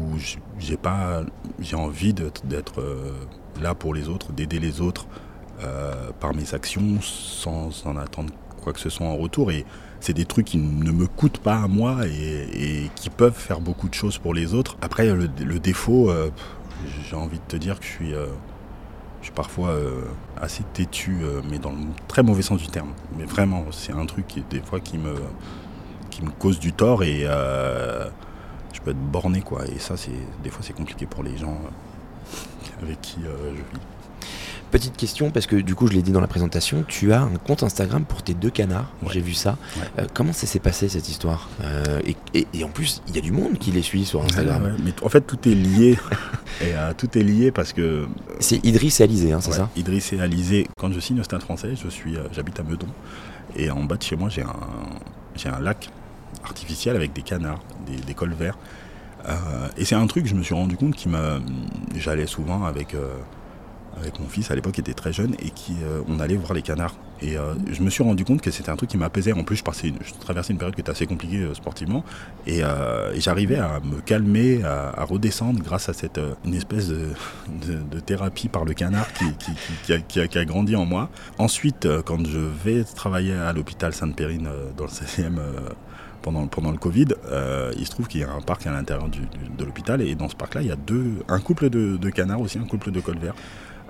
[0.58, 1.22] j'ai pas,
[1.60, 2.82] j'ai envie d'être
[3.60, 5.06] là pour les autres, d'aider les autres
[6.20, 9.50] par mes actions sans en attendre quoi que ce soit en retour.
[9.50, 9.64] Et
[10.00, 13.88] c'est des trucs qui ne me coûtent pas à moi et, qui peuvent faire beaucoup
[13.88, 14.76] de choses pour les autres.
[14.82, 16.10] Après, le, défaut,
[17.08, 18.14] j'ai envie de te dire que je suis
[19.20, 20.02] je suis parfois euh,
[20.40, 22.92] assez têtu, euh, mais dans le très mauvais sens du terme.
[23.16, 25.14] Mais vraiment, c'est un truc qui, des fois qui me,
[26.10, 28.08] qui me cause du tort et euh,
[28.72, 29.66] je peux être borné quoi.
[29.66, 30.12] Et ça, c'est
[30.42, 31.58] des fois c'est compliqué pour les gens
[32.82, 33.80] avec qui je vis.
[34.70, 37.36] Petite question, parce que du coup, je l'ai dit dans la présentation, tu as un
[37.36, 38.92] compte Instagram pour tes deux canards.
[39.10, 39.56] J'ai vu ça.
[39.98, 41.48] Euh, comment ça s'est passé cette histoire?
[41.62, 42.00] Euh,
[42.34, 44.76] et, en plus, il y a du monde qui les suit sur Instagram.
[44.84, 45.98] mais en fait, tout est lié.
[46.60, 48.06] et, euh, tout est lié parce que.
[48.40, 49.70] C'est Idriss et Alizé, hein, c'est ça?
[49.74, 50.68] Idriss et Alizé.
[50.78, 52.88] Quand je signe au Stade français, je suis, j'habite à Meudon.
[53.56, 54.54] Et en bas de chez moi, j'ai un,
[55.34, 55.88] j'ai un lac
[56.44, 58.58] artificiel avec des canards, des, des cols verts.
[59.78, 61.38] et c'est un truc, je me suis rendu compte qui m'a.
[61.96, 62.94] J'allais souvent avec
[64.00, 66.54] avec mon fils à l'époque qui était très jeune et qui euh, on allait voir
[66.54, 66.94] les canards.
[67.20, 69.32] Et euh, je me suis rendu compte que c'était un truc qui m'apaisait.
[69.32, 72.04] En plus je, passais je traversais une période qui était assez compliquée euh, sportivement.
[72.46, 72.62] Et,
[73.16, 78.72] j'arrivais à me calmer à, redescendre grâce à cette une espèce de, thérapie par le
[78.74, 79.92] canard qui,
[80.38, 81.10] a, grandi en moi.
[81.38, 85.40] Ensuite quand je vais travailler à l'hôpital Sainte-Périne dans le 16e
[86.22, 87.08] pendant, pendant le Covid,
[87.76, 90.00] il se trouve qu'il y a un parc à l'intérieur de l'hôpital.
[90.00, 92.66] Et dans ce parc-là, il y a deux, un couple de, de canards aussi, un
[92.66, 93.34] couple de colverts.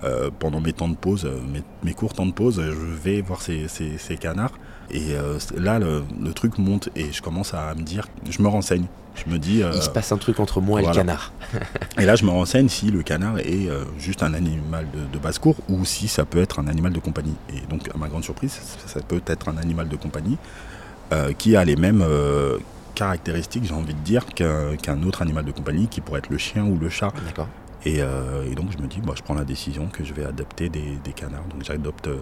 [0.05, 1.41] Euh, pendant mes temps de pause, euh,
[1.83, 3.67] mes, courts temps de pause, je vais voir ces,
[4.21, 4.53] canards.
[4.91, 8.87] Et euh, là, le, truc monte et je commence à me dire, je me renseigne.
[9.17, 9.63] Je me dis.
[9.75, 11.33] Il se passe un truc entre moi et le canard.
[11.99, 15.85] et là, je me renseigne si le canard est juste un animal de, basse-cour ou
[15.85, 17.35] si ça peut être un animal de compagnie.
[17.53, 18.57] Et donc, à ma grande surprise,
[18.87, 20.39] ça, peut être un animal de compagnie
[21.37, 22.05] qui a les mêmes
[22.95, 26.65] caractéristiques, j'ai envie de dire, qu'un autre animal de compagnie qui pourrait être le chien
[26.65, 27.13] ou le chat.
[27.27, 27.49] D'accord.
[27.97, 30.69] Euh, et, donc je me dis, bah, je prends la décision que je vais adopter
[30.69, 31.47] des, canards.
[31.51, 32.19] Donc j'adopte euh,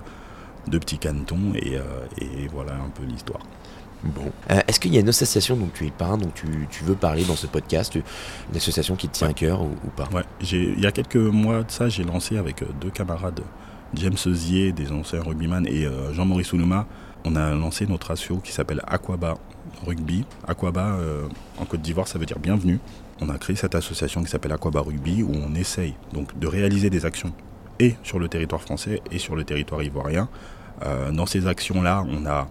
[0.68, 1.82] deux petits canetons et, euh,
[2.18, 3.40] et voilà un peu l'histoire.
[4.04, 4.30] Bon.
[4.68, 7.34] Est-ce qu'il y a une association dont tu es parrain, dont tu, veux parler dans
[7.34, 10.08] ce podcast Une association qui te tient à cœur ou, pas?
[10.12, 13.40] Ouais, il y a quelques mois de ça, j'ai lancé avec deux camarades,
[13.94, 16.86] James Zier, des anciens rugbyman, et Jean-Maurice Ounouma,
[17.24, 19.38] on a lancé notre association qui s'appelle Aquaba
[19.84, 20.24] Rugby.
[20.46, 20.98] Aquaba,
[21.58, 22.78] en Côte d'Ivoire, ça veut dire bienvenue
[23.20, 26.90] on a créé cette association qui s'appelle Aquaba Rugby où on essaye donc de réaliser
[26.90, 27.32] des actions
[27.78, 30.28] et sur le territoire français et sur le territoire ivoirien.
[30.84, 32.48] Euh, dans ces actions-là, on a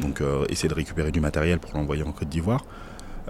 [0.00, 2.64] donc euh, essayé de récupérer du matériel pour l'envoyer en Côte d'Ivoire,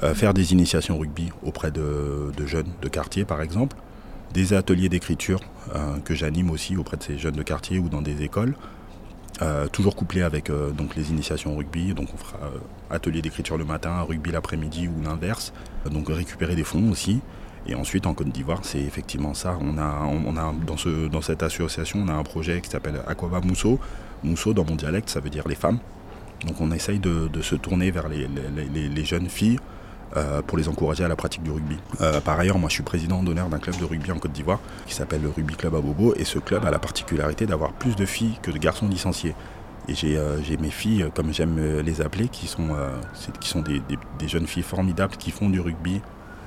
[0.03, 3.77] euh, faire des initiations rugby auprès de, jeunes de quartier par exemple,
[4.33, 5.41] des ateliers d'écriture
[6.05, 8.55] que j'anime aussi auprès de ces jeunes de quartier ou dans des écoles,
[9.43, 11.93] euh, toujours couplé avec euh, donc les initiations au rugby.
[11.95, 12.59] Donc on fera euh,
[12.91, 15.53] atelier d'écriture le matin, rugby l'après-midi ou l'inverse.
[15.91, 17.21] donc récupérer des fonds aussi.
[17.69, 19.59] Et ensuite en Côte d'Ivoire, c'est effectivement ça.
[19.61, 23.03] On a, on a dans, ce, dans cette association, on a un projet qui s'appelle
[23.09, 23.81] Aquaba Mousso.
[24.23, 25.81] Mousso dans mon dialecte, ça veut dire les femmes.
[26.47, 29.59] Donc on essaye de, se tourner vers les, les jeunes filles
[30.17, 31.77] euh, pour les encourager à la pratique du rugby.
[32.01, 34.61] Euh, par ailleurs, moi je suis président d'honneur d'un club de rugby en Côte d'Ivoire
[34.87, 37.97] qui s'appelle le Rugby Club à Bobo et ce club a la particularité d'avoir plus
[37.97, 39.35] de filles que de garçons licenciés.
[39.89, 42.69] Et j'ai euh, mes filles, comme j'aime les appeler, qui sont,
[43.41, 43.83] qui sont des,
[44.29, 46.01] jeunes filles formidables qui font du rugby.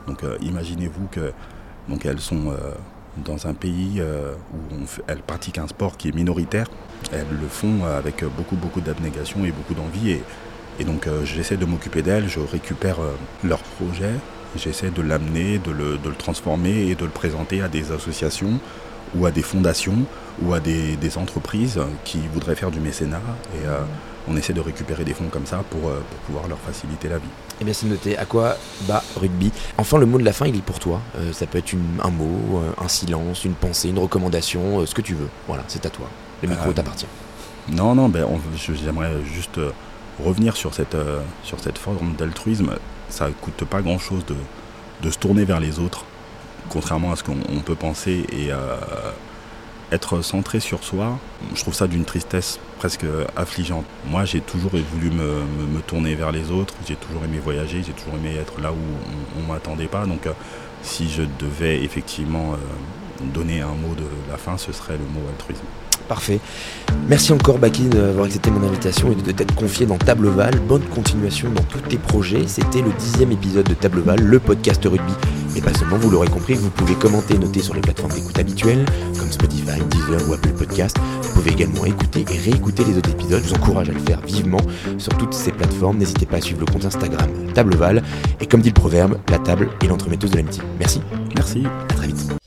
[0.08, 1.34] Donc imaginez-vous que
[1.89, 2.54] donc, elles sont
[3.17, 6.67] dans un pays où elles pratiquent un sport qui est minoritaire.
[7.12, 10.19] Elles le font avec beaucoup beaucoup d'abnégation et beaucoup d'envie.
[10.80, 13.13] Et donc euh, j'essaie de m'occuper d'elles, je récupère euh,
[13.44, 14.13] leur projet,
[14.56, 18.60] j'essaie de l'amener, de le, transformer et de le présenter à des associations
[19.15, 20.06] ou à des fondations
[20.42, 23.22] ou à des, entreprises qui voudraient faire du mécénat.
[23.56, 23.80] Et euh,
[24.28, 25.92] on essaie de récupérer des fonds comme ça pour,
[26.28, 27.30] pouvoir leur faciliter la vie.
[27.60, 28.56] Eh bien c'est noté, à quoi
[28.88, 29.52] bas rugby?
[29.78, 31.02] Enfin le mot de la fin il est pour toi.
[31.34, 35.30] ça peut être un mot, un silence, une pensée, une recommandation, ce que tu veux.
[35.48, 36.08] Voilà, c'est à toi.
[36.44, 37.08] Le micro t'appartient.
[37.70, 39.60] Non, non, ben, j'aimerais juste
[40.23, 42.71] revenir sur cette, euh, sur cette forme d'altruisme,
[43.10, 46.05] ça ne coûte pas grand-chose de, se tourner vers les autres,
[46.69, 48.77] contrairement à ce qu'on peut penser, et euh,
[49.91, 51.17] être centré sur soi,
[51.56, 53.85] je trouve ça d'une tristesse presque affligeante.
[54.06, 58.15] Moi, j'ai toujours voulu me, tourner vers les autres, j'ai toujours aimé voyager, j'ai toujours
[58.15, 60.33] aimé être là où on ne m'attendait pas, donc euh,
[60.83, 62.56] si je devais effectivement
[63.33, 65.65] donner un mot de la fin, ce serait le mot altruisme.
[66.08, 66.39] Parfait.
[67.08, 70.60] Merci encore Baki d'avoir accepté mon invitation et de t'être confié dans Tableval.
[70.67, 72.47] Bonne continuation dans tous tes projets.
[72.47, 75.13] C'était le dixième épisode de Tableval, le podcast rugby.
[75.56, 78.37] Et pas seulement, vous l'aurez compris, vous pouvez commenter et noter sur les plateformes d'écoute
[78.37, 78.85] habituelles,
[79.17, 80.97] comme Spotify, Deezer ou Apple Podcast.
[81.21, 83.41] Vous pouvez également écouter et réécouter les autres épisodes.
[83.43, 84.62] Je vous encourage à le faire vivement
[84.97, 85.97] sur toutes ces plateformes.
[85.97, 88.04] N'hésitez pas à suivre le compte Instagram Tableval.
[88.39, 90.62] Et comme dit le proverbe, la table est l'entremetteuse de l'amitié.
[90.79, 91.02] Merci.
[91.35, 91.63] Merci.
[91.89, 92.38] À très vite.